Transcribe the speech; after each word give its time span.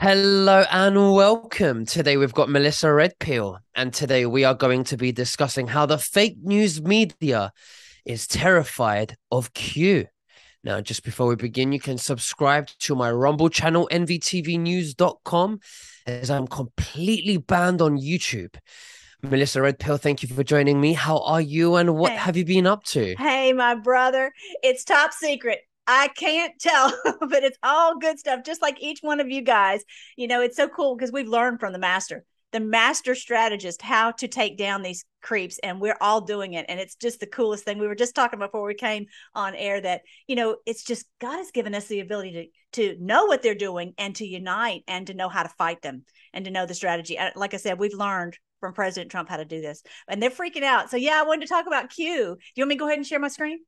Hello 0.00 0.64
and 0.70 1.12
welcome. 1.12 1.84
Today 1.84 2.16
we've 2.16 2.32
got 2.32 2.48
Melissa 2.48 2.90
Redpill, 2.90 3.58
and 3.74 3.92
today 3.92 4.24
we 4.24 4.44
are 4.44 4.54
going 4.54 4.82
to 4.84 4.96
be 4.96 5.12
discussing 5.12 5.66
how 5.66 5.84
the 5.84 5.98
fake 5.98 6.38
news 6.42 6.80
media 6.80 7.52
is 8.06 8.26
terrified 8.26 9.18
of 9.30 9.52
Q. 9.52 10.06
Now, 10.64 10.80
just 10.80 11.04
before 11.04 11.26
we 11.26 11.36
begin, 11.36 11.70
you 11.70 11.80
can 11.80 11.98
subscribe 11.98 12.68
to 12.78 12.94
my 12.94 13.10
Rumble 13.10 13.50
channel, 13.50 13.90
nvtvnews.com, 13.92 15.60
as 16.06 16.30
I'm 16.30 16.46
completely 16.46 17.36
banned 17.36 17.82
on 17.82 17.98
YouTube. 17.98 18.56
Melissa 19.22 19.60
Redpill, 19.60 19.98
thank 19.98 20.22
you 20.22 20.34
for 20.34 20.42
joining 20.42 20.80
me. 20.80 20.94
How 20.94 21.18
are 21.18 21.42
you 21.42 21.76
and 21.76 21.94
what 21.96 22.12
Hey. 22.12 22.16
have 22.16 22.38
you 22.38 22.46
been 22.46 22.66
up 22.66 22.84
to? 22.84 23.16
Hey, 23.18 23.52
my 23.52 23.74
brother, 23.74 24.32
it's 24.62 24.82
top 24.82 25.12
secret. 25.12 25.60
I 25.92 26.06
can't 26.06 26.56
tell, 26.60 26.92
but 27.20 27.42
it's 27.42 27.58
all 27.64 27.98
good 27.98 28.20
stuff, 28.20 28.44
just 28.44 28.62
like 28.62 28.80
each 28.80 29.00
one 29.02 29.18
of 29.18 29.28
you 29.28 29.42
guys. 29.42 29.82
You 30.16 30.28
know, 30.28 30.40
it's 30.40 30.56
so 30.56 30.68
cool 30.68 30.94
because 30.94 31.10
we've 31.10 31.26
learned 31.26 31.58
from 31.58 31.72
the 31.72 31.80
master, 31.80 32.24
the 32.52 32.60
master 32.60 33.16
strategist, 33.16 33.82
how 33.82 34.12
to 34.12 34.28
take 34.28 34.56
down 34.56 34.82
these 34.82 35.04
creeps, 35.20 35.58
and 35.58 35.80
we're 35.80 35.96
all 36.00 36.20
doing 36.20 36.52
it. 36.52 36.66
And 36.68 36.78
it's 36.78 36.94
just 36.94 37.18
the 37.18 37.26
coolest 37.26 37.64
thing. 37.64 37.80
We 37.80 37.88
were 37.88 37.96
just 37.96 38.14
talking 38.14 38.38
before 38.38 38.64
we 38.64 38.74
came 38.74 39.06
on 39.34 39.56
air 39.56 39.80
that, 39.80 40.02
you 40.28 40.36
know, 40.36 40.58
it's 40.64 40.84
just 40.84 41.06
God 41.20 41.38
has 41.38 41.50
given 41.50 41.74
us 41.74 41.88
the 41.88 41.98
ability 41.98 42.32
to 42.32 42.46
to 42.72 42.96
know 43.00 43.24
what 43.24 43.42
they're 43.42 43.56
doing 43.56 43.94
and 43.98 44.14
to 44.14 44.24
unite 44.24 44.84
and 44.86 45.08
to 45.08 45.14
know 45.14 45.28
how 45.28 45.42
to 45.42 45.48
fight 45.48 45.82
them 45.82 46.04
and 46.32 46.44
to 46.44 46.52
know 46.52 46.66
the 46.66 46.74
strategy. 46.74 47.18
Like 47.34 47.52
I 47.52 47.56
said, 47.56 47.80
we've 47.80 47.94
learned 47.94 48.38
from 48.60 48.74
President 48.74 49.10
Trump 49.10 49.28
how 49.28 49.38
to 49.38 49.44
do 49.44 49.60
this, 49.60 49.82
and 50.06 50.22
they're 50.22 50.30
freaking 50.30 50.62
out. 50.62 50.88
So 50.88 50.96
yeah, 50.96 51.18
I 51.18 51.26
wanted 51.26 51.48
to 51.48 51.52
talk 51.52 51.66
about 51.66 51.90
Q. 51.90 52.06
Do 52.06 52.40
you 52.54 52.62
want 52.62 52.68
me 52.68 52.74
to 52.76 52.78
go 52.78 52.86
ahead 52.86 52.98
and 52.98 53.06
share 53.06 53.18
my 53.18 53.26
screen? 53.26 53.58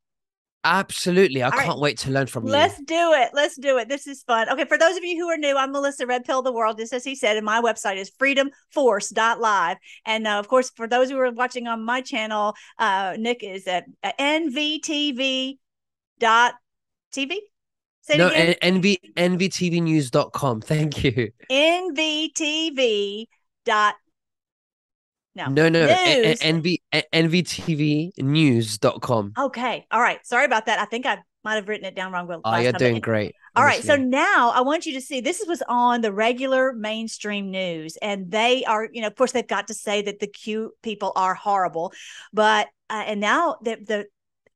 Absolutely. 0.65 1.43
I 1.43 1.49
right. 1.49 1.67
can't 1.67 1.81
wait 1.81 1.99
to 1.99 2.11
learn 2.11 2.29
from 2.29 2.47
you. 2.47 2.53
Let's 2.53 2.79
you. 2.79 2.87
do 2.87 3.13
it. 3.15 3.31
Let's 3.33 3.57
do 3.57 3.79
it. 3.79 3.89
This 3.89 4.07
is 4.07 4.23
fun. 4.23 4.49
Okay, 4.49 4.65
for 4.65 4.79
those 4.79 4.97
of 4.97 5.03
you 5.03 5.17
who 5.17 5.29
are 5.29 5.37
new, 5.37 5.57
I'm 5.57 5.73
Melissa 5.73 6.07
Red 6.07 6.25
Pill 6.25 6.43
the 6.43 6.53
World, 6.53 6.79
just 6.79 6.93
as 6.93 7.05
he 7.05 7.17
said, 7.17 7.37
and 7.37 7.45
my 7.45 7.61
website 7.61 7.97
is 7.97 8.11
freedomforce.live. 8.13 9.77
And 10.07 10.27
uh, 10.27 10.39
of 10.39 10.47
course, 10.47 10.71
for 10.71 10.87
those 10.87 11.11
who 11.11 11.19
are 11.19 11.33
watching 11.33 11.67
on 11.67 11.85
my 11.85 12.01
channel, 12.01 12.55
uh, 12.79 13.17
Nick 13.19 13.43
is 13.43 13.67
at 13.67 13.87
uh, 14.05 14.13
nvtv 14.21 15.59
dot 16.21 16.55
TV. 17.13 17.37
Say 18.03 18.15
it 18.15 18.19
No, 18.19 18.29
again. 18.29 18.55
N- 18.63 18.83
NV, 18.83 18.99
nvtvnews.com. 19.17 20.61
Thank 20.63 21.05
you. 21.05 21.33
nvtv 21.51 23.27
dot 23.65 23.95
no. 25.35 25.47
No, 25.47 25.69
no, 25.69 25.87
News. 25.87 26.41
NV, 26.41 26.77
nvtvnews.com. 26.93 29.33
Okay. 29.39 29.87
All 29.91 30.01
right. 30.01 30.25
Sorry 30.27 30.45
about 30.45 30.67
that. 30.67 30.79
I 30.79 30.85
think 30.85 31.07
I 31.07 31.19
might 31.45 31.55
have 31.55 31.69
written 31.69 31.87
it 31.87 31.97
down 31.97 32.13
wrong. 32.13 32.29
Oh, 32.45 32.57
you're 32.57 32.73
time, 32.73 32.79
doing 32.79 33.01
great. 33.01 33.35
All 33.57 33.65
right. 33.65 33.83
So 33.83 33.97
now 33.97 34.51
I 34.51 34.61
want 34.61 34.87
you 34.87 34.95
to 34.95 35.01
see 35.01 35.21
this 35.21 35.45
was 35.47 35.63
on 35.69 36.01
the 36.01 36.13
regular 36.13 36.73
mainstream 36.73 37.51
news, 37.51 37.97
and 38.01 38.31
they 38.31 38.65
are, 38.65 38.89
you 38.93 39.01
know, 39.01 39.09
of 39.09 39.17
course, 39.17 39.33
they've 39.33 39.47
got 39.47 39.69
to 39.69 39.75
say 39.75 40.03
that 40.03 40.21
the 40.21 40.27
Q 40.27 40.73
people 40.83 41.13
are 41.17 41.35
horrible, 41.35 41.93
but 42.33 42.69
uh, 42.89 43.05
and 43.07 43.21
now 43.21 43.57
that 43.63 43.87
the 43.87 44.07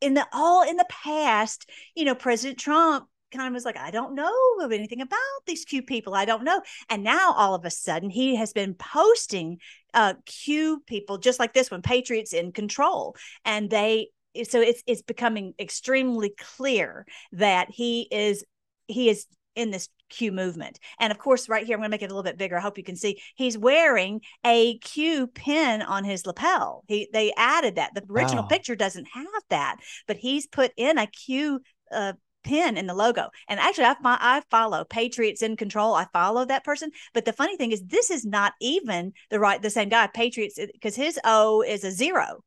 in 0.01 0.15
the 0.15 0.27
all 0.33 0.69
in 0.69 0.77
the 0.77 0.87
past, 0.89 1.69
you 1.95 2.05
know, 2.05 2.15
President 2.15 2.59
Trump 2.59 3.09
kind 3.33 3.49
of 3.49 3.55
was 3.55 3.65
like, 3.65 3.77
I 3.77 3.91
don't 3.91 4.15
know 4.15 4.33
of 4.61 4.73
anything 4.73 5.01
about 5.01 5.19
these 5.47 5.65
Q 5.65 5.83
people. 5.83 6.15
I 6.15 6.25
don't 6.25 6.45
know. 6.45 6.63
And 6.89 7.03
now 7.03 7.33
all 7.33 7.55
of 7.55 7.65
a 7.65 7.71
sudden 7.71 8.11
he 8.11 8.37
has 8.37 8.53
been 8.53 8.75
posting 8.75 9.59
uh 9.97 10.15
Q 10.27 10.83
people 10.87 11.19
just 11.19 11.41
like 11.41 11.53
this 11.53 11.71
one, 11.73 11.83
Patriots 11.83 12.33
in 12.33 12.53
control. 12.53 13.17
And 13.45 13.69
they 13.69 14.11
so 14.45 14.61
it's 14.61 14.83
it's 14.87 15.03
becoming 15.03 15.55
extremely 15.59 16.33
clear 16.57 17.07
that 17.33 17.69
he 17.71 18.07
is 18.13 18.45
he 18.87 19.09
is 19.09 19.27
in 19.57 19.71
this 19.71 19.89
Q 20.11 20.31
movement. 20.31 20.79
And 21.01 21.11
of 21.11 21.19
course, 21.19 21.49
right 21.49 21.67
here, 21.67 21.75
I'm 21.75 21.81
going 21.81 21.91
to 21.91 21.95
make 21.95 22.03
it 22.03 22.13
a 22.13 22.15
little 22.15 22.23
bit 22.23 22.39
bigger. 22.39 22.59
I 22.59 22.61
hope 22.61 22.79
you 22.79 22.85
can 22.85 22.95
see. 22.95 23.21
He's 23.35 23.59
wearing 23.59 24.21
a 24.45 24.79
Q 24.79 25.27
pin 25.29 25.83
on 25.83 26.05
his 26.05 26.27
lapel. 26.27 26.85
He 26.87 27.09
they 27.13 27.33
added 27.37 27.77
that. 27.77 27.95
The 27.95 28.05
original 28.11 28.45
Wow. 28.45 28.49
picture 28.49 28.77
doesn't 28.77 29.09
have 29.13 29.27
that, 29.51 29.77
but 30.07 30.19
he's 30.19 30.47
put 30.47 30.73
in 30.77 30.99
a 30.99 31.07
Q 31.07 31.61
uh, 31.91 32.13
pin 32.47 32.79
in 32.79 32.87
the 32.87 32.95
logo. 32.95 33.29
And 33.49 33.61
actually, 33.61 33.85
I, 33.85 33.97
I 34.03 34.43
follow 34.51 34.85
Patriots 34.85 35.43
in 35.43 35.57
Control. 35.57 35.95
I 35.95 36.07
follow 36.13 36.45
that 36.47 36.65
person. 36.65 36.91
But 37.13 37.25
the 37.27 37.33
funny 37.33 37.57
thing 37.57 37.73
is, 37.73 37.83
this 37.83 38.11
is 38.11 38.25
not 38.25 38.55
even 38.61 39.13
the 39.31 39.39
right 39.41 39.61
the 39.61 39.71
same 39.71 39.89
guy. 39.91 40.07
Patriots 40.07 40.59
because 40.73 40.97
his 40.97 41.19
O 41.25 41.63
is 41.63 41.85
a 41.85 41.91
zero 41.91 42.43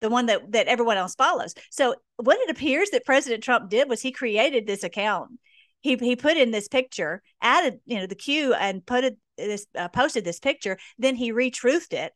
the 0.00 0.10
one 0.10 0.26
that 0.26 0.52
that 0.52 0.66
everyone 0.66 0.96
else 0.96 1.14
follows. 1.14 1.54
So 1.70 1.94
what 2.16 2.38
it 2.40 2.50
appears 2.50 2.90
that 2.90 3.06
President 3.06 3.42
Trump 3.42 3.70
did 3.70 3.88
was 3.88 4.02
he 4.02 4.12
created 4.12 4.66
this 4.66 4.84
account. 4.84 5.30
He 5.80 5.96
he 5.96 6.16
put 6.16 6.36
in 6.36 6.50
this 6.50 6.68
picture, 6.68 7.22
added 7.40 7.80
you 7.86 7.98
know 7.98 8.06
the 8.06 8.14
Q, 8.14 8.54
and 8.54 8.84
put 8.84 9.04
it 9.04 9.16
this 9.38 9.66
uh, 9.76 9.88
posted 9.88 10.24
this 10.24 10.40
picture. 10.40 10.78
Then 10.98 11.14
he 11.14 11.32
retruthed 11.32 11.92
it, 11.92 12.12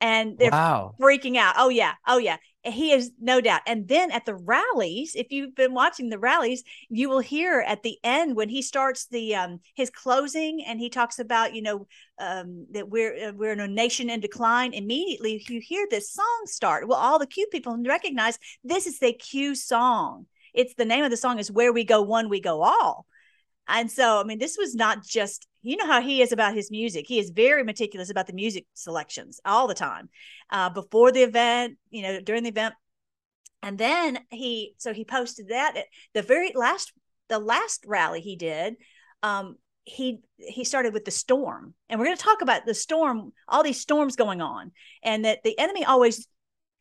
and 0.00 0.38
they're 0.38 0.50
Wow. 0.50 0.94
freaking 1.00 1.36
out. 1.36 1.54
Oh 1.58 1.68
yeah, 1.68 1.94
oh 2.06 2.18
yeah. 2.18 2.36
He 2.64 2.92
is 2.92 3.12
no 3.20 3.40
doubt. 3.40 3.62
And 3.66 3.86
then 3.86 4.10
at 4.10 4.24
the 4.24 4.34
rallies, 4.34 5.14
if 5.14 5.30
you've 5.30 5.54
been 5.54 5.74
watching 5.74 6.08
the 6.08 6.18
rallies, 6.18 6.62
you 6.88 7.08
will 7.08 7.20
hear 7.20 7.64
at 7.66 7.82
the 7.82 7.98
end 8.02 8.36
when 8.36 8.48
he 8.48 8.62
starts 8.62 9.06
the 9.06 9.34
um 9.34 9.60
his 9.74 9.90
closing 9.90 10.64
and 10.64 10.80
he 10.80 10.88
talks 10.88 11.18
about 11.18 11.54
you 11.54 11.62
know 11.62 11.86
um 12.18 12.66
that 12.72 12.88
we're 12.88 13.28
uh, 13.28 13.32
we're 13.32 13.52
in 13.52 13.60
a 13.60 13.68
nation 13.68 14.10
in 14.10 14.20
decline. 14.20 14.72
Immediately 14.72 15.44
you 15.48 15.60
hear 15.60 15.86
this 15.90 16.10
song 16.12 16.42
start. 16.46 16.88
Well, 16.88 16.98
all 16.98 17.18
the 17.18 17.26
Q 17.26 17.46
people 17.52 17.76
recognize 17.86 18.38
this 18.62 18.86
is 18.86 18.98
the 18.98 19.12
Q 19.12 19.54
song. 19.54 20.26
It's 20.54 20.74
the 20.74 20.84
name 20.84 21.04
of 21.04 21.10
the 21.10 21.16
song 21.16 21.38
is 21.38 21.50
"Where 21.50 21.72
We 21.72 21.84
Go 21.84 22.02
One, 22.02 22.28
We 22.28 22.40
Go 22.40 22.62
All." 22.62 23.06
And 23.66 23.90
so, 23.90 24.20
I 24.20 24.24
mean, 24.24 24.38
this 24.38 24.56
was 24.58 24.74
not 24.74 25.04
just, 25.04 25.46
you 25.62 25.76
know, 25.76 25.86
how 25.86 26.00
he 26.00 26.20
is 26.20 26.32
about 26.32 26.54
his 26.54 26.70
music. 26.70 27.06
He 27.06 27.18
is 27.18 27.30
very 27.30 27.64
meticulous 27.64 28.10
about 28.10 28.26
the 28.26 28.32
music 28.32 28.66
selections 28.74 29.40
all 29.44 29.66
the 29.66 29.74
time 29.74 30.08
uh, 30.50 30.70
before 30.70 31.12
the 31.12 31.22
event, 31.22 31.78
you 31.90 32.02
know, 32.02 32.20
during 32.20 32.42
the 32.42 32.50
event. 32.50 32.74
And 33.62 33.78
then 33.78 34.18
he, 34.30 34.74
so 34.76 34.92
he 34.92 35.04
posted 35.04 35.48
that 35.48 35.76
at 35.76 35.86
the 36.12 36.22
very 36.22 36.52
last, 36.54 36.92
the 37.28 37.38
last 37.38 37.84
rally 37.86 38.20
he 38.20 38.36
did. 38.36 38.74
Um, 39.22 39.56
he 39.84 40.20
he 40.38 40.64
started 40.64 40.92
with 40.94 41.04
the 41.04 41.10
storm 41.10 41.74
and 41.88 42.00
we're 42.00 42.06
going 42.06 42.16
to 42.16 42.22
talk 42.22 42.40
about 42.40 42.64
the 42.64 42.74
storm 42.74 43.32
all 43.46 43.62
these 43.62 43.80
storms 43.80 44.16
going 44.16 44.40
on 44.40 44.72
and 45.02 45.26
that 45.26 45.42
the 45.44 45.58
enemy 45.58 45.84
always 45.84 46.26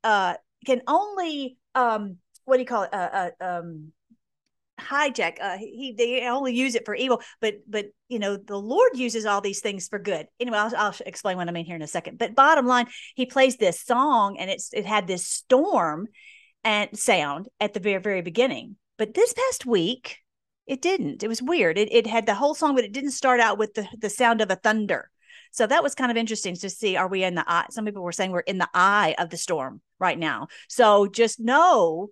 uh 0.06 0.36
can 0.66 0.82
only 0.88 1.58
um 1.76 2.18
what 2.46 2.56
do 2.56 2.62
you 2.62 2.66
call 2.66 2.84
it 2.84 2.94
uh, 2.94 3.30
uh 3.42 3.46
um 3.46 3.92
hijack 4.84 5.38
uh 5.42 5.58
he 5.58 5.94
they 5.98 6.28
only 6.28 6.54
use 6.54 6.76
it 6.76 6.86
for 6.86 6.96
evil 6.96 7.22
but 7.42 7.56
but 7.68 7.88
you 8.10 8.20
know 8.20 8.38
the 8.38 8.58
lord 8.58 8.92
uses 8.96 9.26
all 9.26 9.42
these 9.42 9.62
things 9.62 9.88
for 9.88 10.00
good. 10.00 10.28
Anyway 10.40 10.58
I'll, 10.58 10.76
I'll 10.76 10.96
explain 11.06 11.38
what 11.38 11.48
i 11.48 11.52
mean 11.52 11.66
here 11.66 11.76
in 11.76 11.82
a 11.82 11.88
second. 11.88 12.18
But 12.18 12.36
bottom 12.36 12.68
line 12.68 12.88
he 13.16 13.26
plays 13.26 13.58
this 13.58 13.82
song 13.82 14.38
and 14.40 14.50
it's 14.50 14.74
it 14.74 14.86
had 14.86 15.08
this 15.08 15.28
storm 15.28 16.08
and 16.64 16.98
sound 16.98 17.48
at 17.60 17.74
the 17.74 17.80
very 17.80 18.02
very 18.02 18.22
beginning. 18.22 18.76
But 18.98 19.14
this 19.14 19.34
past 19.34 19.66
week 19.66 20.20
it 20.66 20.82
didn't. 20.82 21.24
It 21.24 21.28
was 21.28 21.42
weird. 21.42 21.78
It, 21.78 21.92
it 21.92 22.08
had 22.08 22.26
the 22.26 22.36
whole 22.36 22.56
song 22.56 22.76
but 22.76 22.86
it 22.86 22.94
didn't 22.94 23.12
start 23.12 23.40
out 23.40 23.58
with 23.58 23.74
the 23.74 23.88
the 23.98 24.10
sound 24.10 24.42
of 24.42 24.52
a 24.52 24.56
thunder. 24.56 25.10
So 25.54 25.68
that 25.68 25.84
was 25.84 25.94
kind 25.94 26.10
of 26.10 26.18
interesting 26.18 26.56
to 26.56 26.70
see 26.70 26.98
are 26.98 27.08
we 27.08 27.24
in 27.24 27.36
the 27.36 27.46
eye? 27.48 27.68
Some 27.70 27.86
people 27.86 28.02
were 28.02 28.12
saying 28.12 28.32
we're 28.32 28.40
in 28.40 28.58
the 28.58 28.70
eye 28.74 29.14
of 29.20 29.30
the 29.30 29.38
storm 29.38 29.82
right 30.00 30.18
now. 30.18 30.48
So 30.68 31.08
just 31.08 31.40
know 31.40 32.10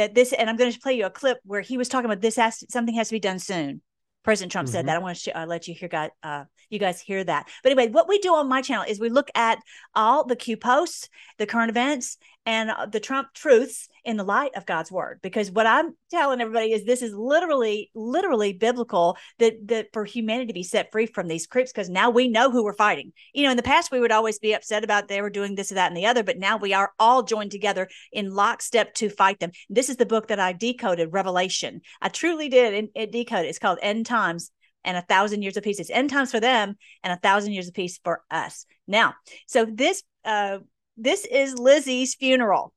that 0.00 0.14
this 0.14 0.32
and 0.32 0.48
i'm 0.50 0.56
going 0.56 0.72
to 0.72 0.80
play 0.80 0.94
you 0.94 1.06
a 1.06 1.10
clip 1.10 1.38
where 1.44 1.60
he 1.60 1.76
was 1.78 1.88
talking 1.88 2.06
about 2.06 2.20
this 2.20 2.36
has 2.36 2.64
something 2.70 2.94
has 2.94 3.08
to 3.08 3.14
be 3.14 3.20
done 3.20 3.38
soon. 3.38 3.82
President 4.22 4.52
trump 4.52 4.68
said 4.68 4.84
Mhm. 4.84 4.86
that 4.88 4.96
i 4.96 4.98
want 4.98 5.16
to 5.16 5.22
sh- 5.22 5.34
uh, 5.34 5.46
let 5.46 5.66
you 5.68 5.74
hear 5.74 5.88
guys 5.88 6.10
uh, 6.22 6.44
you 6.68 6.78
guys 6.78 7.00
hear 7.00 7.24
that. 7.24 7.48
But 7.62 7.72
anyway 7.72 7.90
what 7.90 8.08
we 8.08 8.18
do 8.18 8.34
on 8.34 8.48
my 8.48 8.62
channel 8.62 8.84
is 8.86 9.00
we 9.00 9.08
look 9.08 9.30
at 9.34 9.58
all 9.94 10.24
the 10.24 10.36
q 10.36 10.56
posts 10.56 11.08
the 11.38 11.46
current 11.46 11.70
events 11.70 12.16
and 12.46 12.70
uh, 12.70 12.86
the 12.86 13.00
trump 13.00 13.28
truths 13.34 13.88
in 14.04 14.16
the 14.16 14.24
light 14.24 14.52
of 14.56 14.66
god's 14.66 14.90
word. 14.90 15.20
Because 15.22 15.50
what 15.50 15.66
i'm 15.66 15.94
telling 16.10 16.40
everybody 16.40 16.72
is 16.72 16.84
this 16.84 17.02
is 17.02 17.14
literally 17.14 17.90
literally 17.94 18.52
biblical 18.52 19.16
that 19.38 19.54
that 19.68 19.88
for 19.92 20.04
humanity 20.04 20.46
to 20.46 20.52
be 20.52 20.62
set 20.62 20.90
free 20.90 21.06
from 21.06 21.28
these 21.28 21.46
creeps 21.46 21.72
because 21.72 21.88
now 21.88 22.10
we 22.10 22.28
know 22.28 22.50
who 22.50 22.64
we're 22.64 22.72
fighting. 22.72 23.12
You 23.34 23.44
know 23.44 23.50
in 23.50 23.56
the 23.56 23.62
past 23.62 23.92
we 23.92 24.00
would 24.00 24.12
always 24.12 24.38
be 24.38 24.54
upset 24.54 24.84
about 24.84 25.08
they 25.08 25.22
were 25.22 25.30
doing 25.30 25.54
this 25.54 25.70
or 25.70 25.74
that 25.76 25.88
and 25.88 25.96
the 25.96 26.06
other 26.06 26.22
but 26.22 26.38
now 26.38 26.56
we 26.56 26.72
are 26.72 26.92
all 26.98 27.22
joined 27.22 27.50
together 27.50 27.88
in 28.12 28.34
lockstep 28.34 28.94
to 28.94 29.10
fight 29.10 29.40
them. 29.40 29.52
This 29.68 29.88
is 29.88 29.96
the 29.96 30.06
book 30.06 30.28
that 30.28 30.40
i 30.40 30.52
decoded 30.52 31.12
revelation. 31.12 31.80
I 32.00 32.08
truly 32.08 32.48
did 32.48 32.90
it 32.94 33.12
decoded. 33.12 33.48
It's 33.48 33.58
called 33.58 33.78
end 33.82 34.06
times 34.06 34.50
and 34.82 34.96
a 34.96 35.02
thousand 35.02 35.42
years 35.42 35.56
of 35.58 35.62
peace. 35.62 35.78
It's 35.78 35.90
end 35.90 36.08
times 36.08 36.30
for 36.30 36.40
them 36.40 36.76
and 37.04 37.12
a 37.12 37.16
thousand 37.16 37.52
years 37.52 37.68
of 37.68 37.74
peace 37.74 38.00
for 38.02 38.22
us. 38.30 38.64
Now 38.86 39.14
so 39.46 39.66
this 39.66 40.02
uh 40.24 40.58
this 40.96 41.24
is 41.24 41.58
lizzie's 41.58 42.14
funeral 42.14 42.72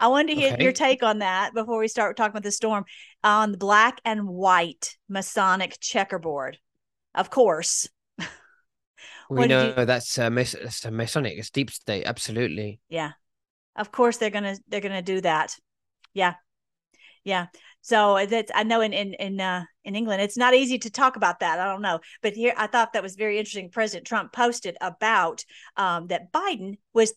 I 0.00 0.06
wanted 0.08 0.34
to 0.34 0.40
hear 0.40 0.52
Okay. 0.52 0.62
your 0.62 0.72
take 0.72 1.02
on 1.02 1.18
that 1.18 1.54
before 1.54 1.80
we 1.80 1.88
start 1.88 2.16
talking 2.16 2.30
about 2.30 2.44
the 2.44 2.52
storm 2.52 2.84
on 3.24 3.50
the 3.50 3.58
black 3.58 4.00
and 4.04 4.28
white 4.28 4.96
Masonic 5.08 5.76
checkerboard. 5.80 6.56
Of 7.16 7.30
course. 7.30 7.88
We 9.28 9.46
know 9.48 9.74
you- 9.76 9.84
that's 9.84 10.16
uh, 10.18 10.30
Mas- 10.30 10.54
it's 10.54 10.84
a 10.84 10.90
Masonic, 10.92 11.36
it's 11.36 11.50
deep 11.50 11.70
state, 11.70 12.04
absolutely. 12.06 12.80
Yeah. 12.88 13.12
Of 13.76 13.90
course 13.90 14.16
they're 14.18 14.30
gonna 14.30 14.56
they're 14.68 14.80
gonna 14.80 15.02
do 15.02 15.20
that. 15.20 15.56
Yeah. 16.14 16.34
Yeah. 17.24 17.46
So 17.88 18.26
that's 18.28 18.52
I 18.54 18.64
know 18.64 18.82
in 18.82 18.92
in 18.92 19.14
in 19.14 19.40
uh, 19.40 19.64
in 19.82 19.96
England 19.96 20.20
it's 20.20 20.36
not 20.36 20.52
easy 20.52 20.78
to 20.80 20.90
talk 20.90 21.16
about 21.16 21.40
that. 21.40 21.58
I 21.58 21.64
don't 21.64 21.80
know, 21.80 22.00
but 22.20 22.34
here 22.34 22.52
I 22.54 22.66
thought 22.66 22.92
that 22.92 23.02
was 23.02 23.16
very 23.16 23.38
interesting. 23.38 23.70
President 23.70 24.06
Trump 24.06 24.30
posted 24.30 24.76
about 24.82 25.42
um, 25.78 26.08
that 26.08 26.30
Biden 26.30 26.76
was. 26.92 27.14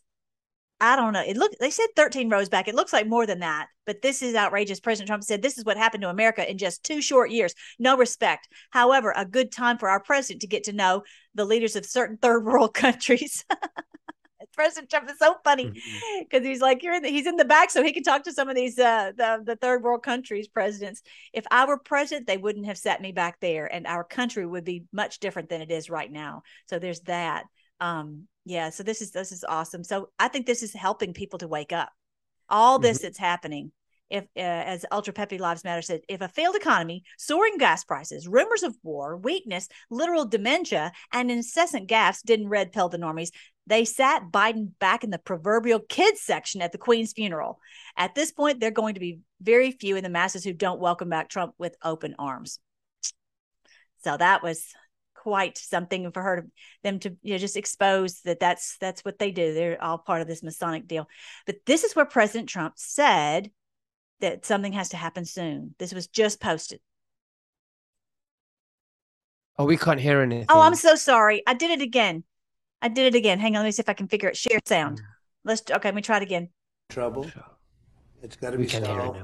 I 0.80 0.96
don't 0.96 1.12
know. 1.12 1.24
It 1.28 1.36
looked 1.36 1.58
they 1.60 1.72
said 1.72 1.88
13 1.98 2.30
rows 2.30 2.48
back. 2.48 2.70
It 2.70 2.76
looks 2.76 2.94
like 2.94 3.06
more 3.06 3.26
than 3.26 3.40
that, 3.40 3.68
but 3.86 4.02
this 4.02 4.22
is 4.22 4.34
outrageous. 4.34 4.80
President 4.80 5.08
Trump 5.08 5.26
said 5.26 5.42
this 5.42 5.58
is 5.58 5.66
what 5.66 5.76
happened 5.76 6.04
to 6.04 6.10
America 6.10 6.50
in 6.50 6.58
just 6.58 6.86
two 6.86 7.02
short 7.02 7.32
years. 7.32 7.54
No 7.78 7.98
respect. 7.98 8.48
However, 8.70 9.14
a 9.14 9.26
good 9.26 9.52
time 9.52 9.78
for 9.78 9.90
our 9.90 10.02
president 10.02 10.40
to 10.42 10.48
get 10.48 10.64
to 10.64 10.74
know 10.74 11.04
the 11.36 11.44
leaders 11.44 11.76
of 11.76 11.86
certain 11.86 12.16
third 12.16 12.46
world 12.46 12.74
countries. 12.86 13.44
President 14.62 14.92
Trump 14.92 15.10
is 15.10 15.18
so 15.18 15.36
funny 15.44 15.72
because 16.19 16.42
mm-hmm. 16.42 16.46
he's 16.46 16.62
like 16.62 16.84
you're 16.84 16.94
in 16.94 17.02
the, 17.02 17.10
he's 17.10 17.25
in 17.25 17.36
the 17.36 17.46
back 17.46 17.72
so 17.72 17.84
he 17.84 17.92
can 17.92 18.04
talk 18.04 18.24
to 18.24 18.31
some 18.31 18.48
of 18.48 18.56
these 18.56 18.78
uh 18.78 19.12
the, 19.18 19.42
the 19.44 19.56
third 19.56 19.81
world 19.81 20.04
countries 20.04 20.48
presidents. 20.48 21.02
If 21.34 21.46
I 21.50 21.66
were 21.66 21.78
president, 21.78 22.28
they 22.28 22.38
wouldn't 22.38 22.68
have 22.68 22.78
sat 22.78 23.02
me 23.02 23.12
back 23.12 23.40
there, 23.40 23.66
and 23.66 23.88
our 23.88 24.04
country 24.04 24.46
would 24.46 24.63
be 24.63 24.84
much 24.94 25.19
different 25.19 25.50
than 25.50 25.62
it 25.62 25.72
is 25.72 25.90
right 25.90 26.12
now. 26.12 26.44
So 26.69 26.78
there's 26.78 27.02
that. 27.02 27.46
Um, 27.80 28.28
yeah. 28.46 28.69
So 28.69 28.84
this 28.84 29.02
is 29.02 29.12
this 29.12 29.31
is 29.31 29.44
awesome. 29.44 29.84
So 29.84 30.10
I 30.19 30.28
think 30.28 30.46
this 30.46 30.62
is 30.62 30.74
helping 30.74 31.13
people 31.13 31.40
to 31.40 31.48
wake 31.48 31.74
up. 31.74 31.90
All 32.48 32.78
this 32.78 33.00
mm-hmm. 33.00 33.08
that's 33.08 33.18
happening 33.18 33.72
if 34.12 34.25
uh, 34.36 34.40
as 34.40 34.86
ultra 34.92 35.13
peppy 35.13 35.38
lives 35.38 35.63
matter 35.63 35.81
said 35.81 36.02
if 36.08 36.22
a 36.22 36.28
failed 36.28 36.56
economy 36.56 37.04
soaring 37.18 37.58
gas 37.58 37.84
prices 37.84 38.28
rumors 38.28 38.62
of 38.62 38.75
war 38.84 39.18
weakness 39.18 39.68
literal 39.90 40.25
dementia 40.25 40.92
and 41.13 41.31
incessant 41.31 41.90
gaffes 41.90 42.22
didn't 42.22 42.50
red 42.50 42.72
pill 42.72 42.90
the 42.90 42.98
normies 42.98 43.31
they 43.68 43.86
sat 43.86 44.31
biden 44.31 44.69
back 44.80 45.04
in 45.04 45.10
the 45.10 45.18
proverbial 45.18 45.80
kids 45.80 46.22
section 46.22 46.62
at 46.62 46.72
the 46.72 46.78
queen's 46.78 47.13
funeral 47.13 47.60
at 47.98 48.16
this 48.16 48.31
point 48.31 48.60
they're 48.60 48.72
going 48.72 48.94
to 48.94 49.00
be 49.00 49.19
very 49.42 49.72
few 49.72 49.96
in 49.96 50.04
the 50.04 50.10
masses 50.10 50.44
who 50.44 50.54
don't 50.54 50.80
welcome 50.80 51.10
back 51.10 51.30
trump 51.30 51.54
with 51.58 51.75
open 51.84 52.16
arms 52.18 52.60
so 54.04 54.18
that 54.18 54.44
was 54.44 54.68
quite 55.16 55.58
something 55.58 56.12
for 56.12 56.24
her 56.24 56.42
to 56.42 56.48
them 56.84 56.98
to 56.98 57.16
you 57.22 57.34
know 57.34 57.38
just 57.38 57.58
expose 57.58 58.22
that 58.22 58.40
that's 58.40 58.78
that's 58.80 59.06
what 59.06 59.19
they 59.19 59.30
do 59.30 59.54
they're 59.54 59.81
all 59.81 60.00
part 60.00 60.22
of 60.22 60.28
this 60.28 60.42
masonic 60.42 60.88
deal 60.88 61.08
but 61.46 61.58
this 61.68 61.84
is 61.84 61.96
where 61.96 62.06
president 62.06 62.50
trump 62.50 62.74
said 62.75 63.52
that 64.22 64.46
something 64.46 64.74
has 64.74 64.90
to 64.90 64.98
happen 64.98 65.25
soon. 65.25 65.75
This 65.78 65.94
was 65.94 66.08
just 66.08 66.40
posted. 66.40 66.80
Oh, 69.58 69.66
we 69.66 69.78
can't 69.78 70.00
hear 70.00 70.22
anything. 70.22 70.48
Oh, 70.50 70.62
I'm 70.62 70.75
so 70.75 70.96
sorry. 70.96 71.44
I 71.46 71.54
did 71.54 71.72
it 71.72 71.81
again. 71.81 72.24
I 72.81 72.88
did 72.88 73.13
it 73.13 73.18
again. 73.18 73.39
Hang 73.39 73.56
on, 73.56 73.62
let 73.62 73.68
me 73.68 73.72
see 73.72 73.81
if 73.81 73.89
I 73.89 73.94
can 73.94 74.07
figure 74.07 74.30
it. 74.30 74.38
Share 74.38 74.60
sound. 74.66 75.01
Let's 75.44 75.62
okay. 75.69 75.89
Let 75.89 75.95
me 75.95 76.01
try 76.01 76.18
it 76.18 76.24
again. 76.24 76.50
Trouble. 76.89 77.30
It's 78.22 78.36
got 78.36 78.51
to 78.51 78.57
be 78.57 78.68
solved 78.68 79.19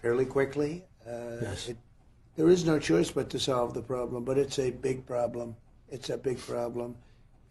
fairly 0.00 0.24
quickly. 0.24 0.84
Uh, 1.06 1.36
yes. 1.42 1.68
It, 1.68 1.76
there 2.36 2.48
is 2.48 2.64
no 2.64 2.78
choice 2.78 3.10
but 3.10 3.30
to 3.30 3.38
solve 3.38 3.74
the 3.74 3.82
problem, 3.82 4.24
but 4.24 4.38
it's 4.38 4.58
a 4.58 4.70
big 4.70 5.06
problem. 5.06 5.54
It's 5.90 6.10
a 6.10 6.16
big 6.16 6.38
problem, 6.38 6.96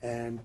and 0.01 0.41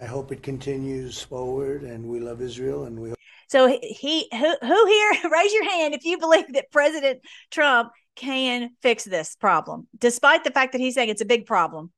I 0.00 0.04
hope 0.04 0.30
it 0.32 0.42
continues 0.42 1.20
forward. 1.20 1.82
And 1.82 2.06
we 2.06 2.20
love 2.20 2.40
Israel, 2.40 2.84
and 2.84 2.98
we. 2.98 3.14
So 3.48 3.66
he 3.66 4.28
who 4.32 4.56
who 4.60 4.86
here 4.86 5.30
raise 5.30 5.52
your 5.52 5.68
hand 5.70 5.94
if 5.94 6.04
you 6.04 6.18
believe 6.18 6.52
that 6.52 6.70
President 6.70 7.20
Trump 7.50 7.90
can 8.14 8.70
fix 8.82 9.04
this 9.04 9.36
problem, 9.36 9.88
despite 9.98 10.44
the 10.44 10.50
fact 10.50 10.72
that 10.72 10.80
he's 10.80 10.94
saying 10.94 11.08
it's 11.08 11.22
a 11.22 11.26
big 11.26 11.46
problem. 11.46 11.90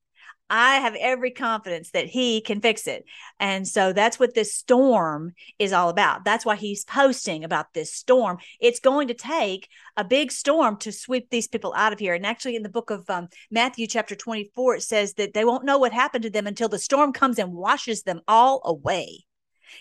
I 0.56 0.76
have 0.76 0.94
every 0.94 1.32
confidence 1.32 1.90
that 1.90 2.06
he 2.06 2.40
can 2.40 2.60
fix 2.60 2.86
it. 2.86 3.04
And 3.40 3.66
so 3.66 3.92
that's 3.92 4.20
what 4.20 4.34
this 4.34 4.54
storm 4.54 5.32
is 5.58 5.72
all 5.72 5.88
about. 5.88 6.24
That's 6.24 6.46
why 6.46 6.54
he's 6.54 6.84
posting 6.84 7.42
about 7.42 7.74
this 7.74 7.92
storm. 7.92 8.38
It's 8.60 8.78
going 8.78 9.08
to 9.08 9.14
take 9.14 9.68
a 9.96 10.04
big 10.04 10.30
storm 10.30 10.76
to 10.78 10.92
sweep 10.92 11.28
these 11.28 11.48
people 11.48 11.74
out 11.76 11.92
of 11.92 11.98
here. 11.98 12.14
And 12.14 12.24
actually, 12.24 12.54
in 12.54 12.62
the 12.62 12.68
book 12.68 12.90
of 12.90 13.10
um, 13.10 13.28
Matthew, 13.50 13.88
chapter 13.88 14.14
24, 14.14 14.76
it 14.76 14.82
says 14.82 15.14
that 15.14 15.34
they 15.34 15.44
won't 15.44 15.64
know 15.64 15.78
what 15.78 15.92
happened 15.92 16.22
to 16.22 16.30
them 16.30 16.46
until 16.46 16.68
the 16.68 16.78
storm 16.78 17.12
comes 17.12 17.40
and 17.40 17.52
washes 17.52 18.04
them 18.04 18.20
all 18.28 18.62
away 18.64 19.24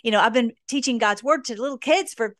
you 0.01 0.11
know, 0.11 0.19
I've 0.19 0.33
been 0.33 0.53
teaching 0.67 0.97
God's 0.97 1.23
word 1.23 1.45
to 1.45 1.61
little 1.61 1.77
kids 1.77 2.13
for 2.13 2.35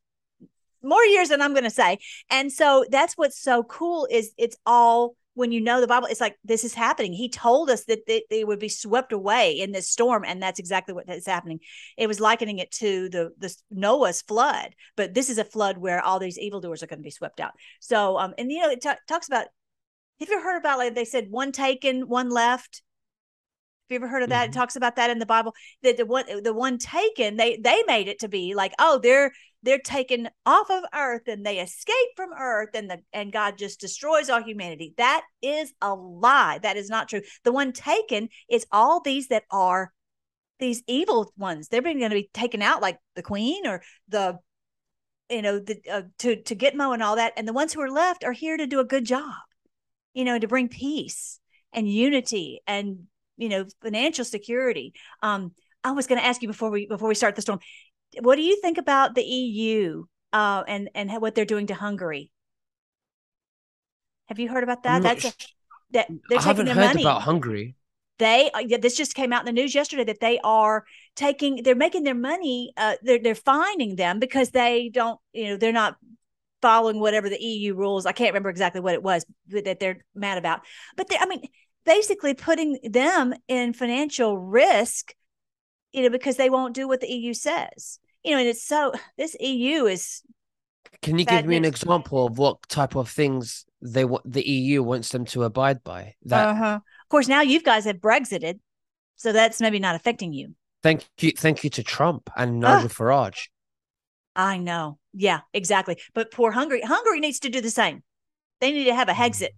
more 0.82 1.04
years 1.04 1.30
than 1.30 1.42
I'm 1.42 1.54
going 1.54 1.64
to 1.64 1.70
say. 1.70 2.00
And 2.30 2.52
so 2.52 2.86
that's 2.90 3.14
what's 3.16 3.40
so 3.40 3.64
cool 3.64 4.08
is 4.10 4.34
it's 4.38 4.58
all 4.66 5.16
when 5.36 5.52
you 5.52 5.62
know 5.62 5.82
the 5.82 5.88
Bible, 5.88 6.08
it's 6.08 6.22
like 6.22 6.38
this 6.44 6.64
is 6.64 6.74
happening. 6.74 7.14
He 7.14 7.30
told 7.30 7.70
us 7.70 7.86
that 7.86 8.06
they, 8.06 8.24
they, 8.30 8.44
would 8.44 8.60
be 8.60 8.70
swept 8.70 9.12
away 9.12 9.60
in 9.60 9.72
this 9.72 9.90
storm, 9.90 10.24
and 10.26 10.42
that's 10.42 10.60
exactly 10.60 10.94
what 10.94 11.10
is 11.10 11.26
happening. 11.26 11.60
It 11.98 12.08
was 12.08 12.20
likening 12.20 12.60
it 12.60 12.72
to 12.74 13.10
the 13.10 13.32
the 13.38 13.56
Noah's 13.72 14.22
flood, 14.22 14.76
but 14.96 15.14
this 15.14 15.30
is 15.30 15.38
a 15.38 15.44
flood 15.44 15.78
where 15.78 16.02
all 16.02 16.20
these 16.20 16.38
evildoers 16.38 16.84
are 16.84 16.88
going 16.88 17.00
to 17.00 17.04
be 17.04 17.10
swept 17.10 17.40
out. 17.40 17.52
So, 17.80 18.18
um, 18.18 18.34
and 18.38 18.52
you 18.52 18.62
know, 18.62 18.70
it 18.70 18.82
t- 18.82 18.90
talks 19.08 19.28
about. 19.28 19.48
Have 20.20 20.30
you 20.30 20.42
heard 20.42 20.58
about 20.58 20.78
like 20.78 20.96
they 20.96 21.06
said 21.06 21.32
one 21.32 21.52
taken, 21.52 22.08
one 22.08 22.30
left? 22.30 22.82
You 23.94 24.00
ever 24.00 24.08
heard 24.08 24.24
of 24.24 24.30
that? 24.30 24.44
Mm-hmm. 24.44 24.52
It 24.52 24.54
talks 24.54 24.76
about 24.76 24.96
that 24.98 25.10
in 25.10 25.20
the 25.20 25.26
Bible. 25.26 25.54
That 25.84 25.98
the 25.98 26.06
one 26.06 26.26
the 26.44 26.54
one 26.54 26.78
taken, 26.78 27.38
they 27.38 27.58
they 27.58 27.84
made 27.88 28.08
it 28.08 28.20
to 28.20 28.28
be 28.28 28.54
like, 28.56 28.74
oh, 28.80 29.00
they're 29.02 29.32
they're 29.64 29.80
taken 29.80 30.30
off 30.46 30.70
of 30.70 30.84
earth 30.94 31.28
and 31.28 31.46
they 31.46 31.60
escape 31.60 31.96
from 32.16 32.32
earth 32.38 32.70
and 32.74 32.90
the 32.90 33.00
and 33.14 33.32
God 33.32 33.58
just 33.58 33.80
destroys 33.80 34.30
all 34.30 34.44
humanity. 34.44 34.94
That 34.98 35.24
is 35.42 35.74
a 35.82 35.96
lie. 35.96 36.60
That 36.62 36.78
is 36.78 36.90
not 36.90 37.08
true. 37.08 37.22
The 37.44 37.54
one 37.54 37.72
taken 37.72 38.30
is 38.50 38.68
all 38.72 39.00
these 39.00 39.30
that 39.30 39.44
are 39.50 39.94
these 40.60 40.84
evil 40.88 41.32
ones. 41.38 41.68
They're 41.68 41.82
going 41.82 42.00
to 42.00 42.10
be 42.10 42.30
taken 42.34 42.62
out 42.62 42.82
like 42.82 43.00
the 43.16 43.24
queen 43.24 43.66
or 43.66 43.82
the 44.10 44.40
you 45.30 45.42
know 45.42 45.60
the 45.60 45.80
uh, 45.90 46.02
to 46.20 46.42
to 46.44 46.56
Gitmo 46.56 46.94
and 46.94 47.02
all 47.02 47.16
that 47.16 47.34
and 47.38 47.48
the 47.48 47.54
ones 47.54 47.74
who 47.74 47.82
are 47.82 47.92
left 47.92 48.24
are 48.24 48.34
here 48.34 48.58
to 48.58 48.68
do 48.68 48.80
a 48.80 48.86
good 48.86 49.06
job. 49.06 49.34
You 50.14 50.26
know, 50.26 50.38
to 50.38 50.48
bring 50.48 50.68
peace 50.68 51.40
and 51.72 51.90
unity 51.90 52.62
and 52.68 53.08
you 53.38 53.50
know 53.50 53.66
financial 53.82 54.26
security 54.26 54.94
um 55.22 55.52
i 55.84 55.92
was 55.92 56.08
going 56.08 56.20
to 56.20 56.26
ask 56.26 56.42
you 56.42 56.48
before 56.48 56.70
we 56.70 56.86
before 56.88 57.08
we 57.08 57.16
start 57.16 57.36
the 57.36 57.42
storm 57.42 57.60
what 58.22 58.36
do 58.36 58.42
you 58.42 58.60
think 58.62 58.78
about 58.78 59.16
the 59.16 59.24
eu 59.24 60.04
uh 60.34 60.64
and 60.68 60.90
and 60.96 61.12
what 61.22 61.36
they're 61.36 61.46
doing 61.46 61.68
to 61.68 61.74
hungary 61.74 62.30
have 64.28 64.40
you 64.40 64.50
heard 64.50 64.64
about 64.64 64.84
that 64.84 65.02
that's 65.04 65.26
a, 65.26 65.34
that 65.92 66.08
they're 66.30 66.40
I 66.40 66.44
taking 66.44 66.66
their 66.66 66.76
heard 66.76 66.88
money 66.88 67.04
about 67.04 67.22
hungary 67.24 67.76
they 68.20 68.52
uh, 68.54 68.78
this 68.80 68.96
just 68.96 69.16
came 69.16 69.34
out 69.34 69.42
in 69.42 69.46
the 69.48 69.62
news 69.62 69.74
yesterday 69.74 70.04
that 70.06 70.20
they 70.20 70.40
are 70.44 70.86
taking 71.16 71.62
they're 71.64 71.76
making 71.76 72.04
their 72.04 72.16
money 72.16 72.72
uh 72.78 72.96
they're 73.02 73.20
they're 73.20 73.36
fining 73.36 73.96
them 73.96 74.20
because 74.20 74.52
they 74.52 74.90
don't 74.90 75.20
you 75.34 75.50
know 75.50 75.58
they're 75.58 75.72
not 75.72 75.98
following 76.64 76.98
whatever 77.02 77.28
the 77.28 77.44
EU 77.44 77.76
rules. 77.76 78.06
I 78.06 78.14
can't 78.14 78.32
remember 78.32 78.50
exactly 78.50 78.80
what 78.80 78.94
it 78.94 79.04
was 79.04 79.26
that 79.50 79.82
they're 79.82 80.06
mad 80.16 80.38
about. 80.38 80.62
But 80.96 81.10
they, 81.10 81.18
I 81.18 81.26
mean, 81.26 81.44
basically 81.86 82.34
putting 82.34 82.80
them 82.84 83.34
in 83.48 83.74
financial 83.74 84.38
risk, 84.38 85.14
you 85.92 86.04
know, 86.04 86.10
because 86.10 86.38
they 86.38 86.50
won't 86.50 86.74
do 86.74 86.88
what 86.88 87.02
the 87.02 87.12
EU 87.12 87.34
says. 87.34 88.00
You 88.24 88.32
know, 88.32 88.40
and 88.40 88.48
it's 88.48 88.66
so 88.66 88.94
this 89.18 89.36
EU 89.40 89.86
is. 89.86 90.22
Can 91.02 91.20
you 91.20 91.26
give 91.26 91.46
me 91.46 91.58
an 91.58 91.66
example 91.66 92.26
of 92.26 92.38
what 92.38 92.62
type 92.70 92.96
of 92.96 93.10
things 93.10 93.66
they 93.82 94.06
want 94.06 94.32
the 94.32 94.48
EU 94.48 94.82
wants 94.82 95.10
them 95.10 95.26
to 95.26 95.44
abide 95.44 95.84
by? 95.84 96.16
That 96.24 96.50
uh-huh. 96.50 96.76
of 96.76 97.10
course 97.10 97.28
now 97.28 97.42
you 97.42 97.62
guys 97.62 97.84
have 97.86 97.98
Brexited, 97.98 98.60
so 99.18 99.34
that's 99.34 99.60
maybe 99.60 99.80
not 99.80 99.96
affecting 99.96 100.32
you. 100.32 100.56
Thank 100.82 101.06
you, 101.20 101.32
thank 101.32 101.64
you 101.64 101.70
to 101.72 101.84
Trump 101.84 102.30
and 102.38 102.60
Nigel 102.60 102.90
Farage. 102.90 103.48
I 104.36 104.58
know. 104.58 104.98
Yeah, 105.14 105.42
exactly. 105.54 105.98
But 106.14 106.32
poor 106.32 106.52
Hungary, 106.52 106.82
Hungary 106.82 107.20
needs 107.20 107.40
to 107.40 107.50
do 107.50 107.62
the 107.62 107.70
same. 107.70 108.04
They 108.62 108.72
need 108.72 108.86
to 108.86 108.96
have 108.96 109.10
a 109.10 109.18
exit 109.18 109.54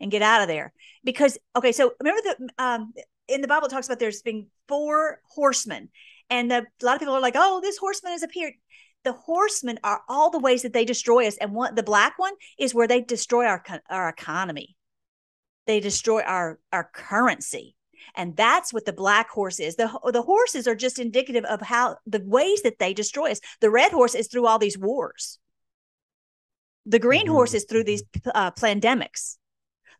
and 0.00 0.10
get 0.10 0.22
out 0.22 0.42
of 0.42 0.48
there. 0.48 0.72
Because 1.04 1.38
okay, 1.56 1.72
so 1.72 1.92
remember 2.00 2.22
that 2.24 2.38
um, 2.58 2.92
in 3.28 3.40
the 3.40 3.48
Bible 3.48 3.66
it 3.66 3.70
talks 3.70 3.86
about 3.86 3.98
there's 3.98 4.22
being 4.22 4.48
four 4.68 5.20
horsemen, 5.28 5.88
and 6.30 6.50
the, 6.50 6.66
a 6.82 6.84
lot 6.84 6.94
of 6.94 7.00
people 7.00 7.14
are 7.14 7.20
like, 7.20 7.36
"Oh, 7.36 7.60
this 7.60 7.78
horseman 7.78 8.12
has 8.12 8.22
appeared." 8.22 8.54
The 9.04 9.12
horsemen 9.12 9.78
are 9.84 10.02
all 10.08 10.30
the 10.30 10.40
ways 10.40 10.62
that 10.62 10.72
they 10.72 10.84
destroy 10.84 11.26
us, 11.26 11.36
and 11.38 11.54
one 11.54 11.74
the 11.74 11.82
black 11.82 12.18
one 12.18 12.34
is 12.58 12.74
where 12.74 12.88
they 12.88 13.00
destroy 13.00 13.46
our 13.46 13.62
our 13.88 14.08
economy. 14.08 14.76
They 15.66 15.80
destroy 15.80 16.22
our 16.22 16.58
our 16.72 16.90
currency 16.92 17.76
and 18.14 18.36
that's 18.36 18.72
what 18.72 18.84
the 18.84 18.92
black 18.92 19.28
horse 19.30 19.60
is 19.60 19.76
the 19.76 19.88
the 20.12 20.22
horses 20.22 20.66
are 20.66 20.74
just 20.74 20.98
indicative 20.98 21.44
of 21.44 21.60
how 21.60 21.96
the 22.06 22.22
ways 22.24 22.62
that 22.62 22.78
they 22.78 22.94
destroy 22.94 23.30
us 23.30 23.40
the 23.60 23.70
red 23.70 23.92
horse 23.92 24.14
is 24.14 24.28
through 24.28 24.46
all 24.46 24.58
these 24.58 24.78
wars 24.78 25.38
the 26.86 26.98
green 26.98 27.24
mm-hmm. 27.24 27.32
horse 27.32 27.54
is 27.54 27.64
through 27.64 27.84
these 27.84 28.02
uh, 28.34 28.50
pandemics 28.52 29.36